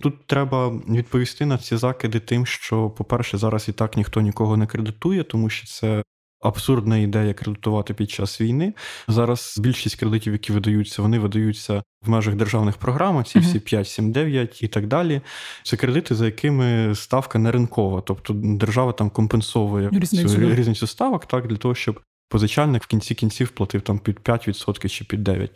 Тут 0.00 0.26
треба 0.26 0.68
відповісти 0.68 1.46
на 1.46 1.58
ці 1.58 1.76
закиди, 1.76 2.20
тим, 2.20 2.46
що, 2.46 2.90
по-перше, 2.90 3.38
зараз 3.38 3.68
і 3.68 3.72
так 3.72 3.96
ніхто 3.96 4.20
нікого 4.20 4.56
не 4.56 4.66
кредитує, 4.66 5.24
тому 5.24 5.50
що 5.50 5.66
це 5.66 6.02
абсурдна 6.40 6.98
ідея 6.98 7.34
кредитувати 7.34 7.94
під 7.94 8.10
час 8.10 8.40
війни. 8.40 8.74
Зараз 9.08 9.58
більшість 9.58 9.96
кредитів, 9.96 10.32
які 10.32 10.52
видаються, 10.52 11.02
вони 11.02 11.18
видаються 11.18 11.82
в 12.06 12.10
межах 12.10 12.34
державних 12.34 12.76
програм, 12.76 13.24
ці 13.24 13.38
всі 13.38 13.60
5, 13.60 13.88
7, 13.88 14.12
9 14.12 14.62
і 14.62 14.68
так 14.68 14.86
далі. 14.86 15.20
Це 15.62 15.76
кредити, 15.76 16.14
за 16.14 16.24
якими 16.24 16.94
ставка 16.94 17.38
не 17.38 17.52
ринкова, 17.52 18.00
тобто 18.00 18.34
держава 18.34 18.92
там 18.92 19.10
компенсовує 19.10 19.90
різницю, 19.92 20.28
цю 20.28 20.54
різницю 20.54 20.86
ставок, 20.86 21.26
так 21.26 21.46
для 21.46 21.56
того, 21.56 21.74
щоб 21.74 22.00
позичальник 22.28 22.82
в 22.82 22.86
кінці 22.86 23.14
кінців 23.14 23.48
платив 23.48 23.82
там 23.82 23.98
під 23.98 24.18
5% 24.18 24.88
чи 24.88 25.04
під 25.04 25.28
9%. 25.28 25.48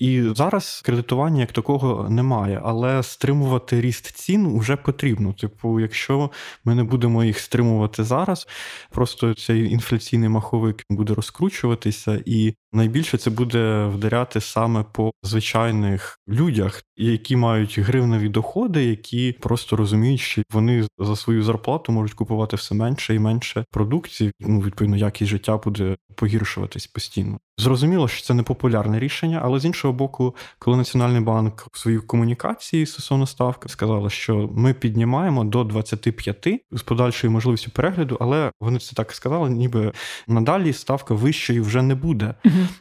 І 0.00 0.22
зараз 0.34 0.82
кредитування 0.84 1.40
як 1.40 1.52
такого 1.52 2.10
немає, 2.10 2.60
але 2.64 3.02
стримувати 3.02 3.80
ріст 3.80 4.16
цін 4.16 4.58
вже 4.58 4.76
потрібно. 4.76 5.32
Типу, 5.32 5.80
якщо 5.80 6.30
ми 6.64 6.74
не 6.74 6.84
будемо 6.84 7.24
їх 7.24 7.38
стримувати 7.38 8.04
зараз, 8.04 8.48
просто 8.90 9.34
цей 9.34 9.72
інфляційний 9.72 10.28
маховик 10.28 10.84
буде 10.90 11.14
розкручуватися, 11.14 12.22
і 12.26 12.54
найбільше 12.72 13.18
це 13.18 13.30
буде 13.30 13.86
вдаряти 13.86 14.40
саме 14.40 14.84
по 14.92 15.10
звичайних 15.22 16.18
людях, 16.28 16.82
які 16.96 17.36
мають 17.36 17.78
гривневі 17.78 18.28
доходи, 18.28 18.84
які 18.84 19.32
просто 19.40 19.76
розуміють, 19.76 20.20
що 20.20 20.42
вони 20.52 20.86
за 20.98 21.16
свою 21.16 21.42
зарплату 21.42 21.92
можуть 21.92 22.14
купувати 22.14 22.56
все 22.56 22.74
менше 22.74 23.14
і 23.14 23.18
менше 23.18 23.64
продукції. 23.70 24.32
Ну 24.40 24.60
відповідно, 24.60 24.96
якість 24.96 25.30
життя 25.30 25.56
буде 25.56 25.96
погіршуватись 26.14 26.86
постійно. 26.86 27.38
Зрозуміло, 27.60 28.08
що 28.08 28.22
це 28.22 28.34
не 28.34 28.42
популярне 28.42 28.98
рішення, 28.98 29.40
але 29.44 29.60
з 29.60 29.64
іншого 29.64 29.94
боку, 29.94 30.34
коли 30.58 30.76
Національний 30.76 31.20
банк 31.20 31.66
в 31.72 31.78
своїй 31.78 31.98
комунікації 31.98 32.86
стосовно 32.86 33.26
ставки 33.26 33.68
сказали, 33.68 34.10
що 34.10 34.50
ми 34.54 34.74
піднімаємо 34.74 35.44
до 35.44 35.64
25 35.64 36.48
з 36.72 36.82
подальшою 36.82 37.30
можливістю 37.30 37.70
перегляду, 37.70 38.16
але 38.20 38.52
вони 38.60 38.78
це 38.78 38.92
так 38.96 39.12
сказали, 39.12 39.50
ніби 39.50 39.92
надалі 40.28 40.72
ставка 40.72 41.14
вищої 41.14 41.60
вже 41.60 41.82
не 41.82 41.94
буде. 41.94 42.34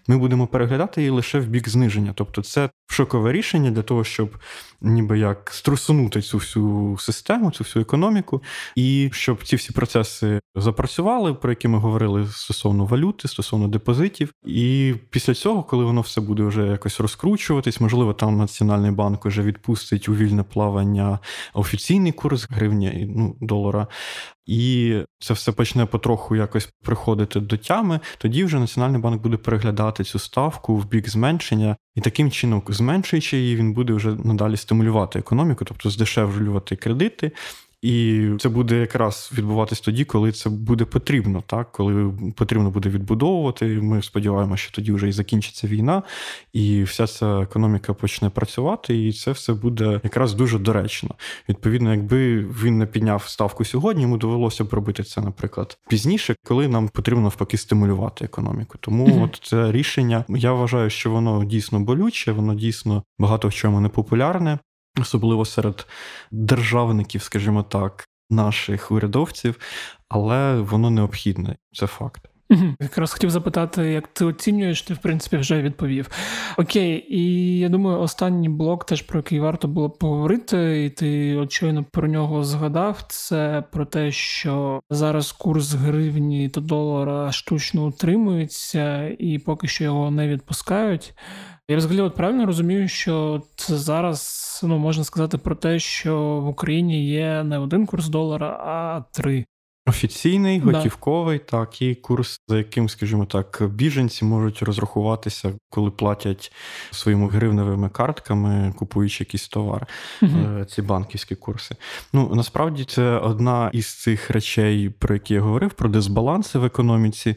Ми 0.08 0.18
будемо 0.18 0.48
переглядати 0.48 1.02
її 1.02 1.12
лише 1.12 1.40
в 1.40 1.48
бік 1.48 1.70
зниження. 1.70 2.14
Тобто, 2.16 2.42
це 2.42 2.70
шокове 2.88 3.32
рішення 3.32 3.72
для 3.72 3.82
того, 3.82 4.04
щоб 4.04 4.38
ніби 4.82 5.20
як 5.20 5.50
струсунути 5.54 6.22
цю 6.22 6.38
всю 6.38 6.98
систему, 7.00 7.52
цю 7.52 7.64
всю 7.64 7.82
економіку, 7.82 8.44
і 8.76 9.10
щоб 9.14 9.44
ці 9.44 9.56
всі 9.56 9.74
процеси 9.74 10.40
запрацювали, 10.56 11.34
про 11.34 11.52
які 11.52 11.68
ми 11.68 11.78
говорили 11.78 12.28
стосовно 12.28 12.86
валюти, 12.86 13.28
стосовно 13.28 13.68
депозитів. 13.68 14.34
І 14.46 14.69
після 15.10 15.34
цього, 15.34 15.64
коли 15.64 15.84
воно 15.84 16.02
все 16.02 16.22
буде 16.22 16.44
вже 16.44 16.68
якось 16.68 17.00
розкручуватись, 17.00 17.82
можливо, 17.82 18.14
там 18.14 18.38
Національний 18.38 18.92
банк 18.92 19.26
вже 19.26 19.42
відпустить 19.42 20.10
у 20.10 20.16
вільне 20.16 20.44
плавання 20.44 21.20
офіційний 21.54 22.12
курс 22.12 22.48
гривня 22.50 22.94
ну, 23.08 23.36
долара. 23.42 23.88
І 24.46 24.96
це 25.20 25.34
все 25.34 25.52
почне 25.52 25.86
потроху 25.86 26.36
якось 26.36 26.70
приходити 26.84 27.40
до 27.40 27.58
тями. 27.58 28.00
Тоді 28.18 28.44
вже 28.44 28.60
Національний 28.60 29.02
банк 29.02 29.22
буде 29.22 29.38
переглядати 29.38 30.04
цю 30.04 30.20
ставку 30.20 30.76
в 30.76 30.86
бік 30.86 31.10
зменшення, 31.10 31.76
і 31.96 32.02
таким 32.02 32.32
чином, 32.32 32.64
зменшуючи 32.68 33.38
її, 33.38 33.56
він 33.56 33.74
буде 33.74 33.94
вже 33.94 34.16
надалі 34.16 34.58
стимулювати 34.58 35.20
економіку, 35.20 35.66
тобто 35.66 35.90
здешевлювати 35.90 36.76
кредити. 36.76 37.32
І 37.82 38.28
це 38.40 38.50
буде 38.50 38.78
якраз 38.78 39.32
відбуватись 39.38 39.82
тоді, 39.82 40.06
коли 40.06 40.32
це 40.32 40.50
буде 40.50 40.86
потрібно, 40.86 41.44
так 41.48 41.72
коли 41.72 42.14
потрібно 42.36 42.70
буде 42.70 42.90
відбудовувати. 42.90 43.66
Ми 43.66 44.02
сподіваємося, 44.02 44.64
що 44.64 44.72
тоді 44.72 44.92
вже 44.92 45.10
і 45.10 45.12
закінчиться 45.12 45.68
війна, 45.68 46.04
і 46.54 46.84
вся 46.84 47.08
ця 47.08 47.42
економіка 47.42 47.94
почне 47.94 48.30
працювати, 48.30 49.08
і 49.08 49.14
це 49.14 49.32
все 49.32 49.54
буде 49.54 50.02
якраз 50.04 50.34
дуже 50.34 50.60
доречно. 50.60 51.16
Відповідно, 51.50 51.92
якби 51.92 52.40
він 52.40 52.78
не 52.78 52.86
підняв 52.86 53.24
ставку 53.28 53.66
сьогодні, 53.66 54.02
йому 54.02 54.18
довелося 54.18 54.64
б 54.64 54.74
робити 54.74 55.04
це, 55.04 55.22
наприклад, 55.22 55.78
пізніше, 55.90 56.36
коли 56.46 56.68
нам 56.68 56.90
потрібно 56.90 57.22
навпаки 57.22 57.58
стимулювати 57.58 58.26
економіку. 58.26 58.78
Тому 58.82 59.08
mm-hmm. 59.08 59.24
от 59.24 59.40
це 59.44 59.72
рішення. 59.72 60.26
Я 60.30 60.54
вважаю, 60.54 60.90
що 60.90 61.12
воно 61.12 61.46
дійсно 61.46 61.80
болюче, 61.80 62.32
воно 62.32 62.56
дійсно 62.56 63.04
багато 63.20 63.48
в 63.48 63.54
чому 63.54 63.80
непопулярне 63.80 64.60
особливо 65.02 65.46
серед 65.46 65.88
державників, 66.32 67.22
скажімо 67.22 67.64
так, 67.64 68.06
наших 68.30 68.92
урядовців, 68.92 69.60
але 70.10 70.62
воно 70.62 70.90
необхідне, 70.90 71.56
це 71.74 71.88
факт. 71.88 72.30
Угу. 72.52 72.76
Якраз 72.80 73.14
хотів 73.14 73.30
запитати, 73.30 73.82
як 73.92 74.08
ти 74.08 74.26
оцінюєш, 74.26 74.82
ти 74.82 74.94
в 74.94 74.98
принципі 74.98 75.38
вже 75.38 75.62
відповів. 75.62 76.10
Окей, 76.58 77.06
і 77.10 77.60
я 77.60 77.70
думаю, 77.70 78.00
останній 78.00 78.50
блок, 78.50 78.86
теж 78.86 79.02
про 79.02 79.20
який 79.20 79.40
варто 79.40 79.68
було 79.68 79.90
поговорити, 79.90 80.86
і 80.86 80.90
ти 80.90 81.36
очевидно 81.36 81.86
про 81.92 82.08
нього 82.08 82.44
згадав. 82.44 83.04
Це 83.08 83.64
про 83.72 83.86
те, 83.86 84.12
що 84.12 84.82
зараз 84.90 85.32
курс 85.32 85.74
гривні 85.74 86.48
до 86.48 86.62
долара 86.62 87.32
штучно 87.32 87.86
утримується, 87.86 89.08
і 89.20 89.40
поки 89.40 89.68
що 89.68 89.84
його 89.84 90.12
не 90.12 90.28
відпускають. 90.28 91.14
Я 91.70 91.78
взагалі 91.78 92.02
от 92.02 92.16
правильно 92.16 92.46
розумію, 92.46 92.88
що 92.88 93.42
це 93.56 93.78
зараз 93.78 94.62
ну 94.64 94.78
можна 94.78 95.04
сказати 95.04 95.38
про 95.38 95.56
те, 95.56 95.80
що 95.80 96.40
в 96.40 96.48
Україні 96.48 97.06
є 97.06 97.44
не 97.44 97.58
один 97.58 97.86
курс 97.86 98.08
долара, 98.08 98.48
а 98.48 99.04
три. 99.12 99.46
Офіційний, 99.90 100.60
готівковий, 100.60 101.38
да. 101.38 101.44
так, 101.44 101.82
і 101.82 101.96
курс, 101.96 102.42
за 102.48 102.58
яким, 102.58 102.90
скажімо 102.90 103.26
так, 103.26 103.62
біженці 103.74 104.26
можуть 104.26 104.64
розрахуватися, 104.64 105.54
коли 105.70 105.92
платять 105.92 106.52
своїми 106.92 107.30
гривневими 107.30 107.90
картками, 107.90 108.74
купуючи 108.78 109.24
якийсь 109.24 109.48
товар, 109.48 109.88
угу. 110.22 110.66
ці 110.66 110.82
банківські 110.82 111.36
курси. 111.36 111.76
Ну 112.14 112.32
насправді 112.36 112.84
це 112.84 113.04
одна 113.04 113.70
із 113.74 114.02
цих 114.02 114.30
речей, 114.30 114.90
про 114.90 115.14
які 115.16 115.34
я 115.34 115.42
говорив, 115.42 115.74
про 115.74 115.90
дисбаланси 115.90 116.60
в 116.60 116.66
економіці, 116.66 117.36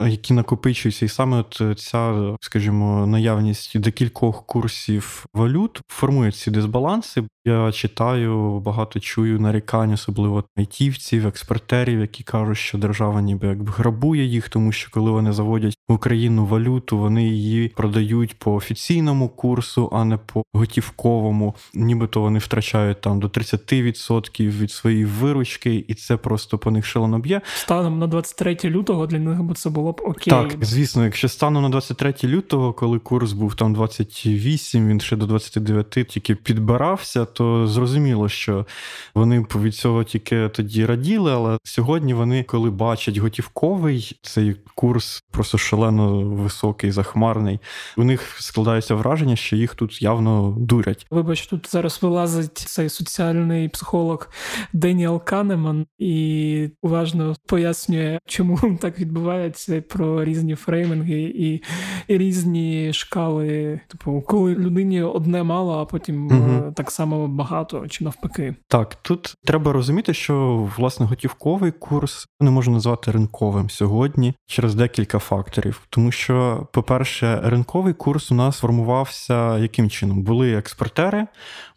які 0.00 0.34
накопичуються, 0.34 1.04
і 1.04 1.08
саме 1.08 1.36
от 1.36 1.78
ця, 1.78 2.36
скажімо, 2.40 3.06
наявність 3.06 3.78
декількох 3.78 4.46
курсів 4.46 5.26
валют 5.34 5.80
формує 5.88 6.32
ці 6.32 6.50
дисбаланси. 6.50 7.24
Я 7.44 7.72
читаю, 7.72 8.60
багато 8.60 9.00
чую 9.00 9.40
нарікань, 9.40 9.92
особливо 9.92 10.44
айтівців, 10.56 11.26
експортерів, 11.26 11.87
які 11.92 12.24
кажуть, 12.24 12.58
що 12.58 12.78
держава 12.78 13.22
ніби 13.22 13.46
якби 13.46 13.72
грабує 13.76 14.24
їх, 14.24 14.48
тому 14.48 14.72
що 14.72 14.90
коли 14.90 15.10
вони 15.10 15.32
заводять 15.32 15.76
в 15.88 15.92
Україну 15.92 16.46
валюту, 16.46 16.98
вони 16.98 17.24
її 17.28 17.68
продають 17.68 18.38
по 18.38 18.54
офіційному 18.54 19.28
курсу, 19.28 19.90
а 19.92 20.04
не 20.04 20.16
по 20.16 20.42
готівковому. 20.52 21.54
Нібито 21.74 22.20
вони 22.20 22.38
втрачають 22.38 23.00
там 23.00 23.20
до 23.20 23.26
30% 23.26 24.60
від 24.60 24.70
своєї 24.70 25.04
виручки, 25.04 25.84
і 25.88 25.94
це 25.94 26.16
просто 26.16 26.58
по 26.58 26.70
них 26.70 26.86
шалено 26.86 27.18
б'є. 27.18 27.40
Станом 27.54 27.98
на 27.98 28.06
23 28.06 28.58
лютого 28.64 29.06
для 29.06 29.18
них 29.18 29.56
це 29.56 29.70
було 29.70 29.92
б 29.92 30.00
окей. 30.04 30.30
Так, 30.30 30.56
звісно, 30.60 31.04
якщо 31.04 31.28
станом 31.28 31.62
на 31.62 31.68
23 31.68 32.14
лютого, 32.24 32.72
коли 32.72 32.98
курс 32.98 33.32
був 33.32 33.54
там 33.54 33.74
28, 33.74 34.88
він 34.88 35.00
ще 35.00 35.16
до 35.16 35.26
29 35.26 35.90
тільки 35.90 36.34
підбирався 36.34 37.24
то 37.24 37.66
зрозуміло, 37.66 38.28
що 38.28 38.66
вони 39.14 39.46
від 39.54 39.74
цього 39.74 40.04
тільки 40.04 40.48
тоді 40.48 40.86
раділи, 40.86 41.32
але 41.32 41.58
сьогодні 41.78 42.14
вони, 42.14 42.42
коли 42.42 42.70
бачать 42.70 43.16
готівковий 43.16 44.18
цей 44.22 44.56
курс, 44.74 45.22
просто 45.30 45.58
шалено 45.58 46.20
високий, 46.20 46.90
захмарний, 46.90 47.60
у 47.96 48.04
них 48.04 48.36
складається 48.38 48.94
враження, 48.94 49.36
що 49.36 49.56
їх 49.56 49.74
тут 49.74 50.02
явно 50.02 50.56
дурять. 50.58 51.06
Вибач, 51.10 51.46
тут 51.46 51.70
зараз 51.70 51.98
вилазить 52.02 52.58
цей 52.58 52.88
соціальний 52.88 53.68
психолог 53.68 54.28
Деніел 54.72 55.24
Канеман 55.24 55.86
і 55.98 56.70
уважно 56.82 57.36
пояснює, 57.46 58.18
чому 58.26 58.78
так 58.80 58.98
відбувається 58.98 59.82
про 59.82 60.24
різні 60.24 60.54
фрейминги 60.54 61.20
і 61.20 61.62
різні 62.08 62.92
шкали. 62.92 63.80
Типу, 63.88 64.24
коли 64.26 64.54
людині 64.54 65.02
одне 65.02 65.42
мало, 65.42 65.78
а 65.78 65.84
потім 65.84 66.26
угу. 66.26 66.72
так 66.76 66.90
само 66.90 67.28
багато 67.28 67.88
чи 67.88 68.04
навпаки. 68.04 68.54
Так, 68.68 68.94
тут 68.94 69.34
треба 69.44 69.72
розуміти, 69.72 70.14
що 70.14 70.68
власне 70.76 71.06
готівковий 71.06 71.57
курс 71.58 72.26
не 72.40 72.50
можна 72.50 72.72
назвати 72.72 73.10
ринковим 73.10 73.70
сьогодні 73.70 74.34
через 74.46 74.74
декілька 74.74 75.18
факторів. 75.18 75.80
Тому 75.90 76.12
що, 76.12 76.66
по-перше, 76.72 77.40
ринковий 77.44 77.94
курс 77.94 78.32
у 78.32 78.34
нас 78.34 78.58
формувався 78.58 79.58
яким 79.58 79.90
чином? 79.90 80.22
Були 80.22 80.52
експортери, 80.52 81.26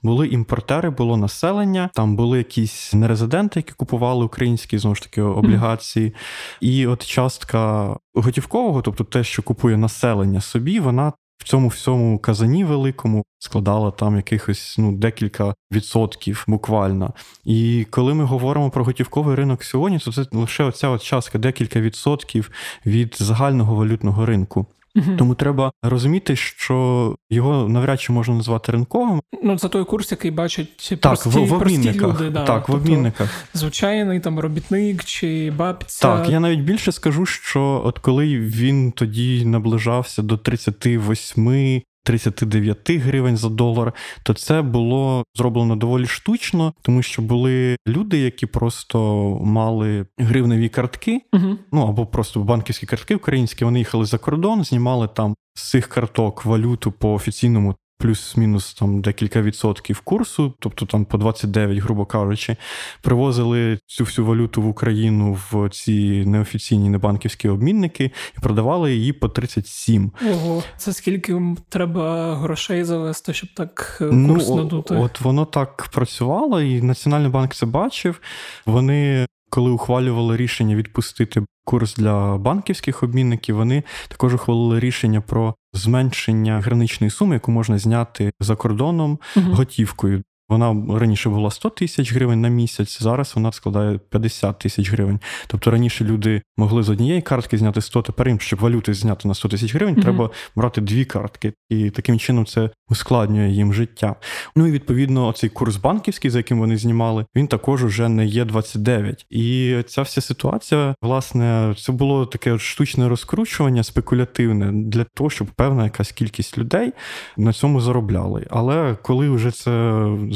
були 0.04 0.28
імпортери, 0.28 0.89
було 0.89 1.17
населення, 1.17 1.89
там 1.94 2.15
були 2.15 2.38
якісь 2.38 2.94
нерезиденти, 2.94 3.60
які 3.60 3.72
купували 3.72 4.26
українські 4.26 4.78
знову 4.78 4.96
ж 4.96 5.02
таки 5.02 5.22
облігації. 5.22 6.13
І 6.62 6.88
от 6.88 7.06
частка 7.06 7.96
готівкового, 8.13 8.82
тобто 8.82 9.04
те, 9.04 9.24
що 9.24 9.44
купує 9.44 9.78
населення 9.78 10.41
собі, 10.41 10.80
вона 10.80 11.13
в 11.42 11.44
цьому 11.44 11.68
всьому 11.68 12.20
казані 12.20 12.64
великому 12.64 13.24
складала 13.40 13.92
там 13.92 14.16
якихось 14.16 14.76
ну 14.78 14.92
декілька 14.92 15.54
відсотків 15.72 16.46
буквально. 16.48 17.14
І 17.46 17.88
коли 17.90 18.14
ми 18.14 18.24
говоримо 18.24 18.70
про 18.70 18.84
готівковий 18.84 19.36
ринок 19.36 19.64
сьогодні, 19.64 20.00
то 20.00 20.12
це 20.12 20.26
лише 20.32 20.64
оця 20.64 20.90
от 20.90 21.04
частка 21.04 21.38
декілька 21.38 21.82
відсотків 21.82 22.52
від 22.86 23.16
загального 23.20 23.76
валютного 23.76 24.26
ринку. 24.26 24.66
Угу. 24.96 25.12
Тому 25.18 25.36
треба 25.36 25.72
розуміти, 25.84 26.36
що 26.36 27.16
його 27.30 27.70
навряд 27.70 28.02
чи 28.02 28.14
можна 28.14 28.36
назвати 28.36 28.72
ринковим. 28.72 29.22
Ну 29.44 29.58
це 29.58 29.70
той 29.70 29.86
курс, 29.86 30.12
який 30.12 30.32
бачать 30.32 30.98
прості, 31.02 31.30
в, 31.30 31.46
в 31.46 31.60
прості 31.60 31.92
люди. 31.92 32.30
Да. 32.30 32.44
Так, 32.44 32.64
тобто, 32.66 32.74
в 32.74 32.76
обмінниках. 32.76 33.46
Звичайний 33.54 34.20
там 34.20 34.40
робітник 34.40 35.04
чи 35.04 35.54
бабця. 35.58 36.02
Так, 36.02 36.30
я 36.30 36.40
навіть 36.40 36.60
більше 36.60 36.92
скажу, 36.92 37.26
що 37.26 37.82
от 37.86 38.00
коли 38.00 38.38
він 38.38 38.92
тоді 38.92 39.46
наближався 39.46 40.22
до 40.22 40.38
38 40.38 41.82
39 42.04 42.92
гривень 42.92 43.38
за 43.38 43.50
долар, 43.50 43.94
то 44.24 44.34
це 44.34 44.62
було 44.62 45.24
зроблено 45.36 45.76
доволі 45.76 46.08
штучно, 46.08 46.74
тому 46.82 47.02
що 47.02 47.22
були 47.22 47.78
люди, 47.88 48.18
які 48.18 48.46
просто 48.46 49.00
мали 49.44 50.06
гривневі 50.18 50.70
картки, 50.70 51.22
uh 51.34 51.58
ну 51.72 51.88
або 51.88 52.06
просто 52.06 52.40
банківські 52.40 52.86
картки 52.86 53.16
українські. 53.16 53.66
Вони 53.66 53.80
їхали 53.80 54.06
за 54.06 54.18
кордон, 54.18 54.64
знімали 54.64 55.08
там 55.08 55.36
з 55.54 55.70
цих 55.70 55.88
карток 55.88 56.46
валюту 56.46 56.92
по 56.92 57.14
офіційному 57.14 57.76
плюс-мінус 58.02 58.74
там 58.74 59.02
декілька 59.02 59.42
відсотків 59.42 60.00
курсу, 60.00 60.54
тобто 60.60 60.86
там 60.86 61.06
по 61.06 61.18
29, 61.18 61.78
грубо 61.78 62.06
кажучи, 62.06 62.58
привозили 63.02 63.80
цю 63.86 64.04
всю 64.04 64.26
валюту 64.26 64.62
в 64.62 64.68
Україну 64.68 65.38
в 65.52 65.70
ці 65.70 66.26
неофіційні 66.26 66.90
небанківські 66.90 67.50
обмінники 67.50 68.12
і 68.38 68.40
продавали 68.42 68.94
її 68.94 69.14
по 69.14 69.30
37. 69.30 70.12
Ого, 70.32 70.64
це 70.78 70.94
скільки 70.94 71.42
треба 71.70 72.36
грошей 72.36 72.84
завести, 72.84 73.34
щоб 73.34 73.50
так 73.54 73.98
е, 74.02 74.28
курс 74.28 74.50
ну, 74.50 74.56
надути? 74.56 74.96
От 74.96 75.22
воно 75.22 75.46
так 75.46 75.90
працювало, 75.94 76.62
і 76.62 76.82
Національний 76.82 77.32
банк 77.32 77.54
це 77.54 77.66
бачив. 77.66 78.22
Вони 78.66 79.26
коли 79.50 79.72
ухвалювали 79.72 80.38
рішення 80.38 80.76
відпустити 80.76 81.46
курс 81.65 81.95
для 81.95 82.38
банківських 82.38 83.04
обмінників, 83.04 83.56
вони 83.56 83.84
також 84.08 84.34
ухвалили 84.34 84.80
рішення 84.80 85.21
про 85.21 85.56
зменшення 85.74 86.60
граничної 86.60 87.12
суми, 87.12 87.36
яку 87.36 87.52
можна 87.52 87.78
зняти 87.78 88.32
за 88.39 88.56
кордоном 88.56 89.19
угу. 89.38 89.52
готівкою. 89.52 90.24
Вона 90.52 91.00
раніше 91.00 91.30
була 91.30 91.52
100 91.52 91.70
тисяч 91.70 92.14
гривень 92.14 92.42
на 92.42 92.50
місяць, 92.50 93.02
зараз 93.02 93.32
вона 93.36 93.52
складає 93.52 94.00
50 94.10 94.60
тисяч 94.60 94.92
гривень. 94.92 95.20
Тобто 95.48 95.72
раніше 95.72 96.06
люди 96.06 96.42
могли 96.58 96.84
з 96.84 96.90
однієї 96.90 97.22
картки 97.22 97.58
зняти 97.58 97.82
100, 97.82 98.02
тепер 98.02 98.28
їм, 98.28 98.40
щоб 98.40 98.60
валюти 98.60 98.94
зняти 98.94 99.28
на 99.28 99.34
100 99.34 99.50
тисяч 99.50 99.76
гривень, 99.76 99.96
mm-hmm. 99.96 100.02
треба 100.02 100.30
брати 100.56 100.82
дві 100.82 101.06
картки, 101.06 101.54
і 101.70 101.90
таким 101.90 102.20
чином 102.20 102.46
це 102.46 102.70
ускладнює 102.90 103.50
їм 103.50 103.74
життя. 103.74 104.16
Ну 104.56 104.68
і 104.68 104.72
відповідно, 104.72 105.28
оцей 105.28 105.50
курс 105.50 105.76
банківський, 105.76 106.32
за 106.32 106.40
яким 106.40 106.60
вони 106.60 106.78
знімали, 106.78 107.26
він 107.36 107.48
також 107.48 107.84
уже 107.84 108.10
не 108.10 108.26
є 108.26 108.46
29. 108.46 109.26
І 109.30 109.76
ця 109.88 110.02
вся 110.02 110.22
ситуація, 110.22 110.96
власне, 111.02 111.76
це 111.78 111.92
було 111.92 112.26
таке 112.26 112.60
штучне 112.60 113.10
розкручування, 113.10 113.84
спекулятивне 113.84 114.72
для 114.72 115.04
того, 115.04 115.30
щоб 115.30 115.48
певна 115.48 115.84
якась 115.84 116.12
кількість 116.12 116.58
людей 116.58 116.92
на 117.38 117.54
цьому 117.54 117.82
заробляли. 117.82 118.48
Але 118.50 118.98
коли 119.02 119.30
вже 119.30 119.52
це 119.52 119.72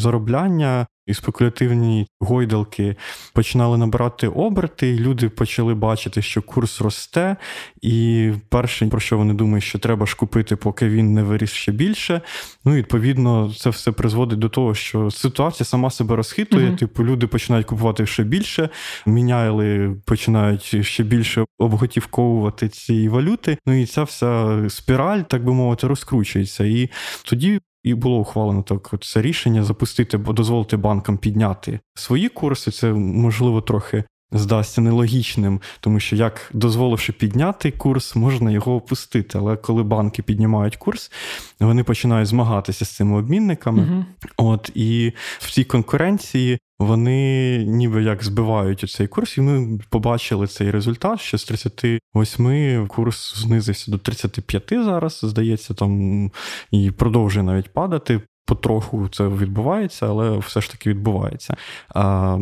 заробляння 0.05 0.87
і 1.07 1.13
спекулятивні 1.13 2.07
гойдалки 2.19 2.95
починали 3.33 3.77
набирати 3.77 4.27
оберти, 4.27 4.89
і 4.89 4.99
люди 4.99 5.29
почали 5.29 5.73
бачити, 5.73 6.21
що 6.21 6.41
курс 6.41 6.81
росте. 6.81 7.35
І 7.81 8.31
перше, 8.49 8.87
про 8.87 8.99
що 8.99 9.17
вони 9.17 9.33
думають, 9.33 9.63
що 9.63 9.79
треба 9.79 10.05
ж 10.05 10.15
купити, 10.15 10.55
поки 10.55 10.89
він 10.89 11.13
не 11.13 11.23
виріс 11.23 11.51
ще 11.51 11.71
більше. 11.71 12.21
Ну, 12.65 12.73
відповідно, 12.73 13.53
це 13.57 13.69
все 13.69 13.91
призводить 13.91 14.39
до 14.39 14.49
того, 14.49 14.75
що 14.75 15.11
ситуація 15.11 15.65
сама 15.65 15.89
себе 15.89 16.15
розхитує. 16.15 16.69
mm 16.69 16.75
Типу, 16.75 17.03
люди 17.03 17.27
починають 17.27 17.67
купувати 17.67 18.05
ще 18.05 18.23
більше, 18.23 18.69
міняли, 19.05 19.95
починають 20.05 20.85
ще 20.85 21.03
більше 21.03 21.45
обготівковувати 21.59 22.69
ці 22.69 23.09
валюти. 23.09 23.57
Ну 23.65 23.81
і 23.81 23.85
ця 23.85 24.03
вся 24.03 24.61
спіраль, 24.69 25.21
так 25.21 25.43
би 25.43 25.53
мовити, 25.53 25.87
розкручується. 25.87 26.63
І 26.65 26.89
тоді 27.25 27.59
і 27.85 27.93
було 27.93 28.17
ухвалено 28.17 28.63
так 28.63 28.93
це 29.01 29.21
рішення 29.21 29.63
запустити, 29.63 30.17
дозволити 30.17 30.77
банкам 30.77 31.17
підняти 31.17 31.79
свої 31.93 32.29
курси. 32.29 32.71
Це 32.71 32.93
можливо 32.93 33.61
трохи 33.61 34.03
здасться 34.31 34.81
нелогічним, 34.81 35.61
тому 35.79 35.99
що 35.99 36.15
як 36.15 36.49
дозволивши 36.53 37.13
підняти 37.13 37.71
курс, 37.71 38.15
можна 38.15 38.51
його 38.51 38.75
опустити. 38.75 39.37
Але 39.37 39.57
коли 39.57 39.83
банки 39.83 40.21
піднімають 40.21 40.75
курс, 40.75 41.11
вони 41.59 41.83
починають 41.83 42.27
змагатися 42.27 42.85
з 42.85 42.95
цими 42.95 43.17
обмінниками. 43.17 43.81
uh 43.81 44.05
От 44.37 44.71
і 44.75 45.13
в 45.39 45.51
цій 45.51 45.63
конкуренції. 45.63 46.59
Вони 46.79 47.57
ніби 47.65 48.03
як 48.03 48.23
збивають 48.23 48.91
цей 48.91 49.07
курс, 49.07 49.37
і 49.37 49.41
ми 49.41 49.79
побачили 49.89 50.47
цей 50.47 50.71
результат, 50.71 51.21
що 51.21 51.37
з 51.37 51.43
38 51.43 52.87
курс 52.87 53.37
знизився 53.37 53.91
до 53.91 53.97
35 53.97 54.63
зараз, 54.69 55.19
здається, 55.23 55.73
там 55.73 56.31
і 56.71 56.91
продовжує 56.91 57.43
навіть 57.43 57.73
падати 57.73 58.21
потроху 58.45 59.09
це 59.09 59.27
відбувається, 59.27 60.07
але 60.07 60.37
все 60.37 60.61
ж 60.61 60.71
таки 60.71 60.89
відбувається. 60.89 61.57
А, 61.89 62.37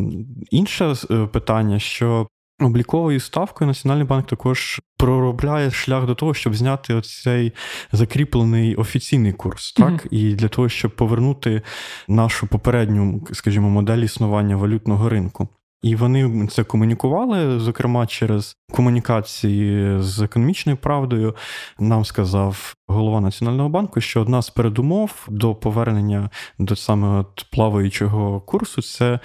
Інше 0.52 0.94
е, 1.12 1.28
питання, 1.28 1.80
що 1.80 2.28
обліковою 2.60 3.20
ставкою 3.20 3.68
Національний 3.68 4.08
банк 4.08 4.28
також 4.28 4.82
проробляє 4.98 5.72
шлях 5.72 6.06
до 6.06 6.16
того, 6.16 6.34
щоб 6.34 6.56
зняти 6.56 6.94
оцей 6.94 7.54
закріплений 7.92 8.76
офіційний 8.76 9.34
курс, 9.34 9.74
так 9.74 9.92
mm-hmm. 9.92 10.08
і 10.12 10.36
для 10.36 10.48
того, 10.48 10.70
щоб 10.70 10.96
повернути 10.96 11.62
нашу 12.08 12.48
попередню, 12.48 13.28
скажімо, 13.32 13.70
модель 13.70 13.98
існування 13.98 14.56
валютного 14.56 15.10
ринку. 15.10 15.50
І 15.84 15.96
вони 15.96 16.48
це 16.48 16.64
комунікували, 16.64 17.60
зокрема, 17.60 18.08
через 18.08 18.58
комунікації 18.72 19.98
з 20.02 20.22
економічною 20.22 20.78
правдою. 20.78 21.36
Нам 21.80 22.06
сказав 22.06 22.76
голова 22.88 23.22
Національного 23.22 23.70
банку, 23.70 24.02
що 24.02 24.22
одна 24.22 24.42
з 24.42 24.50
передумов 24.50 25.28
до 25.30 25.56
повернення 25.56 26.30
до 26.60 26.76
саме 26.76 27.20
от 27.20 27.46
плаваючого 27.52 28.42
курсу 28.42 28.82
це 28.82 29.20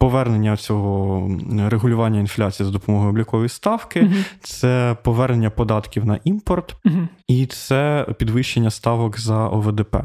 Повернення 0.00 0.56
цього 0.56 1.30
регулювання 1.68 2.20
інфляції 2.20 2.66
за 2.66 2.72
допомогою 2.72 3.10
облікової 3.10 3.48
ставки, 3.48 4.00
uh 4.00 4.24
це 4.42 4.96
повернення 5.04 5.50
податків 5.50 6.04
на 6.06 6.18
імпорт, 6.24 6.76
uh 6.84 7.08
і 7.28 7.46
це 7.46 8.06
підвищення 8.18 8.70
ставок 8.70 9.20
за 9.20 9.48
ОВДП. 9.48 9.96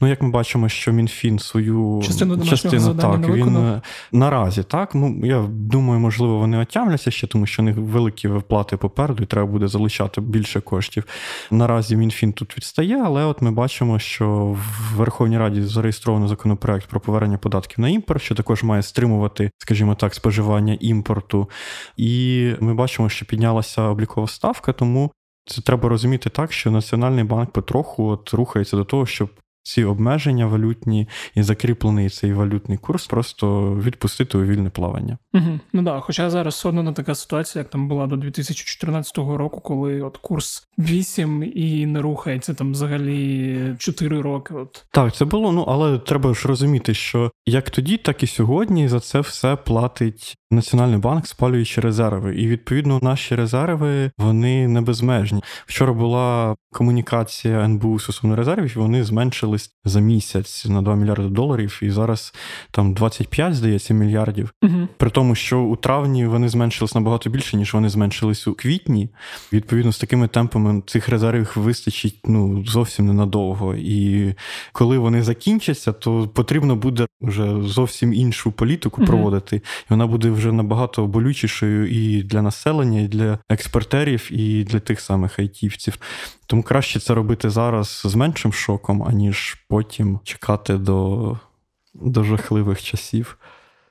Ну, 0.00 0.08
як 0.08 0.22
ми 0.22 0.30
бачимо, 0.30 0.68
що 0.68 0.92
МінФін 0.92 1.38
свою 1.38 2.02
частину, 2.04 2.44
частину 2.44 2.94
так 2.94 3.28
він 3.28 3.56
е, 3.56 3.82
наразі 4.12 4.62
так. 4.62 4.94
Ну 4.94 5.20
я 5.24 5.44
думаю, 5.48 6.00
можливо, 6.00 6.38
вони 6.38 6.58
отямляться 6.58 7.10
ще, 7.10 7.26
тому 7.26 7.46
що 7.46 7.62
у 7.62 7.64
них 7.64 7.76
великі 7.76 8.28
виплати 8.28 8.76
попереду, 8.76 9.22
і 9.22 9.26
треба 9.26 9.46
буде 9.46 9.68
залучати 9.68 10.20
більше 10.20 10.60
коштів. 10.60 11.04
Наразі 11.50 11.96
МінФін 11.96 12.32
тут 12.32 12.56
відстає, 12.56 13.02
але 13.04 13.24
от 13.24 13.42
ми 13.42 13.50
бачимо, 13.50 13.98
що 13.98 14.28
в 14.58 14.96
Верховній 14.96 15.38
Раді 15.38 15.62
зареєстровано 15.62 16.28
законопроект 16.28 16.86
про 16.86 17.00
повернення 17.00 17.38
податків 17.38 17.80
на 17.80 17.88
імпорт, 17.88 18.22
що 18.22 18.34
також 18.34 18.62
має 18.62 18.82
стримувати 18.82 19.31
стимулювати, 19.32 19.50
скажімо 19.58 19.94
так, 19.94 20.14
споживання 20.14 20.78
імпорту. 20.80 21.50
І 21.96 22.52
ми 22.60 22.74
бачимо, 22.74 23.08
що 23.08 23.26
піднялася 23.26 23.82
облікова 23.82 24.26
ставка, 24.28 24.72
тому 24.72 25.12
це 25.46 25.62
треба 25.62 25.88
розуміти 25.88 26.30
так, 26.30 26.52
що 26.52 26.70
Національний 26.70 27.24
банк 27.24 27.50
потроху 27.50 28.08
от 28.08 28.34
рухається 28.34 28.76
до 28.76 28.84
того, 28.84 29.06
щоб 29.06 29.30
ці 29.62 29.84
обмеження 29.84 30.46
валютні 30.46 31.08
і 31.34 31.42
закріплений 31.42 32.10
цей 32.10 32.32
валютний 32.32 32.78
курс 32.78 33.06
просто 33.06 33.74
відпустити 33.74 34.38
у 34.38 34.44
вільне 34.44 34.70
плавання. 34.70 35.18
Угу. 35.34 35.60
Ну 35.72 35.82
да, 35.82 36.00
хоча 36.00 36.30
зараз 36.30 36.54
все 36.54 36.68
одно 36.68 36.82
не 36.82 36.92
така 36.92 37.14
ситуація, 37.14 37.60
як 37.60 37.70
там 37.70 37.88
була 37.88 38.06
до 38.06 38.16
2014 38.16 39.18
року, 39.18 39.60
коли 39.60 40.02
от 40.02 40.16
курс 40.16 40.68
8 40.78 41.52
і 41.54 41.86
не 41.86 42.00
рухається 42.02 42.54
там 42.54 42.72
взагалі 42.72 43.74
4 43.78 44.20
роки. 44.20 44.54
От 44.54 44.84
так, 44.90 45.14
це 45.14 45.24
було. 45.24 45.52
Ну 45.52 45.62
але 45.68 45.98
треба 45.98 46.34
ж 46.34 46.48
розуміти, 46.48 46.94
що 46.94 47.30
як 47.46 47.70
тоді, 47.70 47.96
так 47.96 48.22
і 48.22 48.26
сьогодні 48.26 48.88
за 48.88 49.00
це 49.00 49.20
все 49.20 49.56
платить 49.56 50.36
Національний 50.52 50.98
банк, 50.98 51.26
спалюючи 51.26 51.80
резерви. 51.80 52.36
І 52.36 52.46
відповідно 52.46 52.98
наші 53.02 53.34
резерви 53.34 54.10
вони 54.18 54.68
не 54.68 54.80
безмежні. 54.80 55.42
Вчора 55.66 55.92
була 55.92 56.56
комунікація 56.72 57.64
НБУ 57.64 57.98
стосовно 57.98 58.36
резервів, 58.36 58.72
і 58.76 58.78
вони 58.78 59.04
зменшились 59.04 59.70
за 59.84 60.00
місяць 60.00 60.66
на 60.66 60.82
2 60.82 60.94
мільярди 60.94 61.28
доларів, 61.28 61.78
і 61.82 61.90
зараз 61.90 62.34
там 62.70 62.94
25, 62.94 63.54
здається, 63.54 63.94
мільярдів. 63.94 64.52
Угу. 64.62 64.88
При 64.96 65.10
тому, 65.10 65.34
що 65.34 65.60
у 65.60 65.76
травні 65.76 66.26
вони 66.26 66.48
зменшились 66.48 66.94
набагато 66.94 67.30
більше, 67.30 67.56
ніж 67.56 67.74
вони 67.74 67.88
зменшились 67.88 68.48
у 68.48 68.54
квітні. 68.54 69.08
Відповідно, 69.52 69.92
з 69.92 69.98
такими 69.98 70.28
темпами 70.28 70.82
цих 70.86 71.08
резервів 71.08 71.52
вистачить 71.56 72.20
ну 72.24 72.64
зовсім 72.64 73.06
ненадовго. 73.06 73.74
І 73.74 74.34
коли 74.72 74.98
вони 74.98 75.22
закінчаться, 75.22 75.92
то 75.92 76.28
потрібно 76.28 76.76
буде 76.76 77.06
вже 77.20 77.62
зовсім 77.62 78.12
іншу 78.12 78.52
політику 78.52 79.04
проводити, 79.04 79.56
і 79.56 79.60
вона 79.90 80.06
буде 80.06 80.30
вже 80.30 80.41
набагато 80.50 81.06
болючішою 81.06 81.90
і 81.90 82.22
для 82.22 82.42
населення, 82.42 83.00
і 83.00 83.08
для 83.08 83.38
експортерів, 83.48 84.28
і 84.30 84.64
для 84.64 84.80
тих 84.80 85.00
самих 85.00 85.38
айтівців. 85.38 85.98
Тому 86.46 86.62
краще 86.62 87.00
це 87.00 87.14
робити 87.14 87.50
зараз 87.50 88.02
з 88.04 88.14
меншим 88.14 88.52
шоком, 88.52 89.02
аніж 89.02 89.64
потім 89.68 90.20
чекати 90.24 90.74
до, 90.74 91.38
до 91.94 92.24
жахливих 92.24 92.82
часів. 92.82 93.38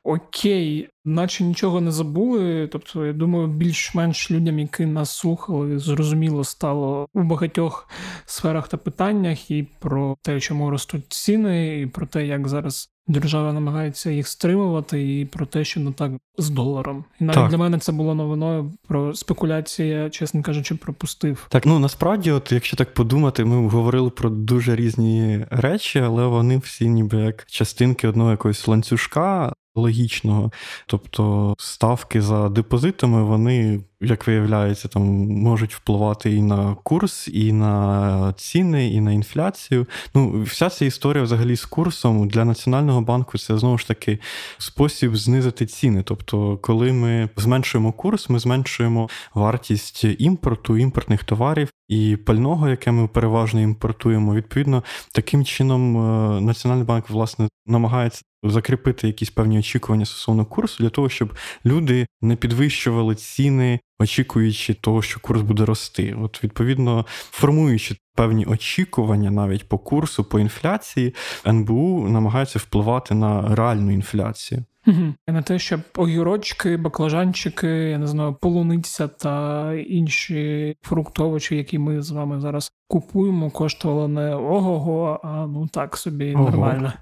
Окей, 0.03 0.89
наче 1.05 1.43
нічого 1.43 1.81
не 1.81 1.91
забули. 1.91 2.67
Тобто, 2.71 3.05
я 3.05 3.13
думаю, 3.13 3.47
більш-менш 3.47 4.31
людям, 4.31 4.59
які 4.59 4.85
нас 4.85 5.17
слухали, 5.17 5.79
зрозуміло 5.79 6.43
стало 6.43 7.07
у 7.13 7.23
багатьох 7.23 7.89
сферах 8.25 8.67
та 8.67 8.77
питаннях 8.77 9.51
і 9.51 9.67
про 9.79 10.17
те, 10.21 10.39
чому 10.39 10.69
ростуть 10.69 11.13
ціни, 11.13 11.81
і 11.81 11.87
про 11.87 12.05
те, 12.05 12.27
як 12.27 12.47
зараз 12.47 12.89
держава 13.11 13.53
намагається 13.53 14.11
їх 14.11 14.27
стримувати, 14.27 15.19
і 15.19 15.25
про 15.25 15.45
те, 15.45 15.63
що 15.63 15.79
не 15.79 15.91
так 15.91 16.11
з 16.37 16.49
доларом. 16.49 17.05
І 17.19 17.23
навіть 17.23 17.39
так. 17.39 17.49
для 17.49 17.57
мене 17.57 17.79
це 17.79 17.91
було 17.91 18.15
новиною 18.15 18.71
про 18.87 19.15
спекуляції, 19.15 19.89
я, 19.89 20.09
чесно 20.09 20.41
кажучи, 20.41 20.75
пропустив. 20.75 21.45
Так, 21.49 21.65
ну 21.65 21.79
насправді, 21.79 22.31
от 22.31 22.51
якщо 22.51 22.77
так 22.77 22.93
подумати, 22.93 23.45
ми 23.45 23.67
говорили 23.67 24.09
про 24.09 24.29
дуже 24.29 24.75
різні 24.75 25.45
речі, 25.49 25.99
але 25.99 26.25
вони 26.25 26.57
всі 26.57 26.89
ніби 26.89 27.17
як 27.17 27.45
частинки 27.45 28.07
одного 28.07 28.31
якогось 28.31 28.67
ланцюжка 28.67 29.53
логічного. 29.75 30.51
Тобто 30.85 31.55
ставки 31.57 32.21
за 32.21 32.49
депозитами, 32.49 33.23
вони, 33.23 33.81
як 34.01 34.27
виявляється, 34.27 34.87
там 34.87 35.03
можуть 35.27 35.73
впливати 35.73 36.35
і 36.35 36.41
на 36.41 36.75
курс, 36.83 37.27
і 37.27 37.53
на 37.53 38.33
ціни, 38.37 38.87
і 38.93 39.01
на 39.01 39.11
інфляцію. 39.11 39.87
Ну, 40.15 40.41
вся 40.41 40.69
ця 40.69 40.85
історія 40.85 41.23
взагалі 41.23 41.55
з 41.55 41.65
курсом 41.65 42.27
для 42.27 42.45
Національного 42.45 43.01
банку 43.01 43.37
це 43.37 43.57
знову 43.57 43.77
ж 43.77 43.87
таки 43.87 44.19
спосіб 44.57 45.15
знизити 45.15 45.65
ціни. 45.65 46.03
Тобто, 46.03 46.57
коли 46.57 46.93
ми 46.93 47.29
зменшуємо 47.37 47.91
курс, 47.91 48.29
ми 48.29 48.39
зменшуємо 48.39 49.09
вартість 49.33 50.05
імпорту, 50.19 50.77
імпортних 50.77 51.23
товарів 51.23 51.69
і 51.87 52.17
пального, 52.17 52.69
яке 52.69 52.91
ми 52.91 53.07
переважно 53.07 53.61
імпортуємо. 53.61 54.35
Відповідно, 54.35 54.83
таким 55.11 55.45
чином 55.45 55.97
е, 55.97 56.41
Національний 56.41 56.85
банк 56.85 57.09
власне 57.09 57.47
намагається 57.65 58.21
закріпити 58.43 59.07
якісь 59.07 59.29
певні 59.29 59.59
очікування 59.59 60.05
стосовно 60.05 60.45
курсу 60.45 60.83
для 60.83 60.89
того, 60.89 61.09
щоб 61.09 61.33
люди 61.65 62.07
не 62.21 62.35
підвищували 62.35 63.15
ціни, 63.15 63.79
очікуючи 63.99 64.73
того, 64.73 65.01
що 65.01 65.19
курс 65.19 65.41
буде 65.41 65.65
рости. 65.65 66.15
От 66.21 66.43
відповідно 66.43 67.05
формуючи 67.09 67.95
певні 68.15 68.45
очікування 68.45 69.31
навіть 69.31 69.69
по 69.69 69.77
курсу, 69.77 70.23
по 70.23 70.39
інфляції, 70.39 71.15
НБУ 71.47 72.07
намагається 72.09 72.59
впливати 72.59 73.13
на 73.13 73.55
реальну 73.55 73.91
інфляцію. 73.91 74.63
Угу. 74.87 75.13
На 75.27 75.41
те, 75.41 75.59
щоб 75.59 75.81
огірочки, 75.97 76.77
баклажанчики, 76.77 77.67
я 77.67 77.97
не 77.97 78.07
знаю, 78.07 78.33
полуниця 78.41 79.07
та 79.07 79.73
інші 79.73 80.75
фруктовичі, 80.81 81.57
які 81.57 81.79
ми 81.79 82.01
з 82.01 82.11
вами 82.11 82.39
зараз 82.39 82.71
купуємо, 82.87 83.49
коштувало 83.49 84.07
не 84.07 84.35
ого-го, 84.35 85.19
а 85.23 85.47
ну 85.47 85.67
так 85.67 85.97
собі 85.97 86.35
ого. 86.35 86.43
нормально. 86.43 86.93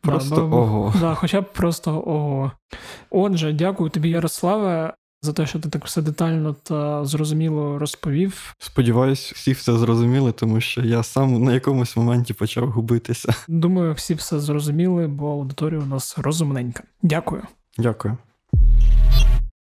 Просто 0.00 0.36
да, 0.36 0.42
ого. 0.42 0.94
Да, 1.00 1.14
Хоча 1.14 1.40
б 1.40 1.52
просто 1.52 2.02
ого. 2.06 2.52
Отже, 3.10 3.52
дякую 3.52 3.90
тобі, 3.90 4.10
Ярославе. 4.10 4.94
За 5.24 5.32
те, 5.32 5.46
що 5.46 5.58
ти 5.58 5.68
так 5.68 5.84
все 5.84 6.02
детально 6.02 6.56
та 6.62 7.04
зрозуміло 7.04 7.78
розповів. 7.78 8.54
Сподіваюсь, 8.58 9.32
всі 9.32 9.52
все 9.52 9.76
зрозуміли, 9.78 10.32
тому 10.32 10.60
що 10.60 10.82
я 10.82 11.02
сам 11.02 11.44
на 11.44 11.52
якомусь 11.54 11.96
моменті 11.96 12.34
почав 12.34 12.70
губитися. 12.70 13.34
Думаю, 13.48 13.94
всі 13.94 14.14
все 14.14 14.40
зрозуміли, 14.40 15.06
бо 15.06 15.30
аудиторія 15.32 15.80
у 15.80 15.86
нас 15.86 16.18
розумненька. 16.18 16.82
Дякую. 17.02 17.42
Дякую. 17.78 18.16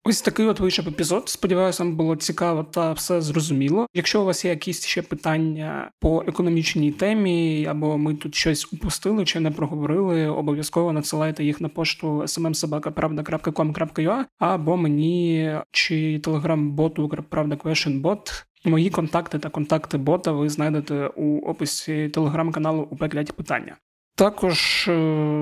Ось 0.10 0.22
такий 0.22 0.46
от 0.46 0.60
вийшов 0.60 0.88
епізод. 0.88 1.30
Сподіваюся, 1.30 1.84
вам 1.84 1.96
було 1.96 2.16
цікаво 2.16 2.64
та 2.64 2.94
все 2.94 3.22
зрозуміло. 3.22 3.88
Якщо 3.94 4.22
у 4.22 4.26
вас 4.26 4.46
є 4.46 4.52
якісь 4.52 4.86
ще 4.86 5.02
питання 5.02 5.92
по 6.00 6.24
економічній 6.28 6.92
темі, 6.92 7.66
або 7.66 7.98
ми 7.98 8.16
тут 8.16 8.36
щось 8.36 8.74
упустили 8.74 9.26
чи 9.26 9.40
не 9.40 9.52
проговорили, 9.52 10.28
обов'язково 10.28 10.94
надсилайте 10.94 11.44
їх 11.44 11.62
на 11.62 11.70
пошту 11.70 12.22
smmsobaka.pravda.com.ua 12.22 14.26
або 14.40 14.78
мені 14.78 15.52
чи 15.72 16.20
телеграм-боту 16.20 17.10
Правда 17.30 17.56
Бот. 18.00 18.46
Мої 18.66 18.90
контакти 18.90 19.40
та 19.40 19.50
контакти 19.50 19.98
бота 19.98 20.32
ви 20.32 20.50
знайдете 20.50 21.08
у 21.16 21.40
описі 21.40 22.10
телеграм-каналу 22.10 22.88
у 22.92 22.96
питання. 23.34 23.78
Також 24.18 24.88
е, 24.88 24.92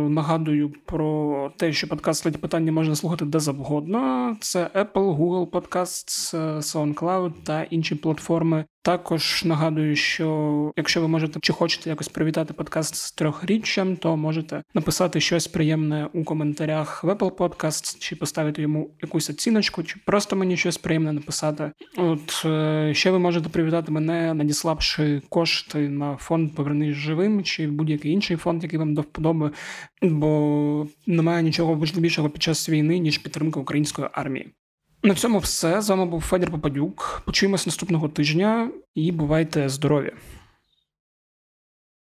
нагадую 0.09 0.73
про 0.85 1.51
те, 1.57 1.73
що 1.73 1.87
подкаст 1.87 2.25
«Леді 2.25 2.37
питання 2.37 2.71
можна 2.71 2.95
слухати 2.95 3.25
де 3.25 3.39
завгодно. 3.39 4.35
Це 4.41 4.69
Apple, 4.75 5.17
Google 5.17 5.49
Podcasts, 5.49 6.37
е, 6.37 6.57
SoundCloud 6.57 7.31
та 7.43 7.63
інші 7.63 7.95
платформи. 7.95 8.65
Також 8.85 9.43
нагадую, 9.45 9.95
що 9.95 10.71
якщо 10.75 11.01
ви 11.01 11.07
можете 11.07 11.39
чи 11.39 11.53
хочете 11.53 11.89
якось 11.89 12.07
привітати 12.07 12.53
подкаст 12.53 12.95
з 12.95 13.11
трьохріччям, 13.11 13.97
то 13.97 14.17
можете 14.17 14.63
написати 14.73 15.21
щось 15.21 15.47
приємне 15.47 16.07
у 16.13 16.23
коментарях 16.23 17.03
в 17.03 17.09
Apple 17.09 17.31
Podcasts, 17.31 17.99
чи 17.99 18.15
поставити 18.15 18.61
йому 18.61 18.91
якусь 19.01 19.29
оціночку, 19.29 19.83
чи 19.83 19.99
просто 20.05 20.35
мені 20.35 20.57
щось 20.57 20.77
приємне 20.77 21.13
написати. 21.13 21.71
От 21.97 22.45
е, 22.45 22.91
ще 22.93 23.11
ви 23.11 23.19
можете 23.19 23.49
привітати 23.49 23.91
мене, 23.91 24.33
надіславши 24.33 25.21
кошти 25.29 25.89
на 25.89 26.17
фонд 26.17 26.55
Повернись 26.55 26.95
живим 26.95 27.43
чи 27.43 27.67
будь-який 27.67 28.11
інший 28.11 28.37
фонд, 28.37 28.63
який 28.63 28.79
вам 28.79 28.93
до 28.93 29.01
вподоби, 29.01 29.51
бо 30.01 30.87
немає 31.07 31.43
нічого 31.43 31.75
важливішого 31.75 32.29
під 32.29 32.43
час 32.43 32.69
війни 32.69 32.99
ніж 32.99 33.17
підтримка 33.17 33.59
української 33.59 34.07
армії. 34.11 34.53
На 35.05 35.15
цьому 35.15 35.39
все. 35.39 35.81
З 35.81 35.89
вами 35.89 36.05
був 36.05 36.21
Федір 36.21 36.51
Попадюк. 36.51 37.21
Почуємось 37.25 37.65
наступного 37.65 38.09
тижня 38.09 38.69
і 38.95 39.11
бувайте 39.11 39.69
здорові! 39.69 40.11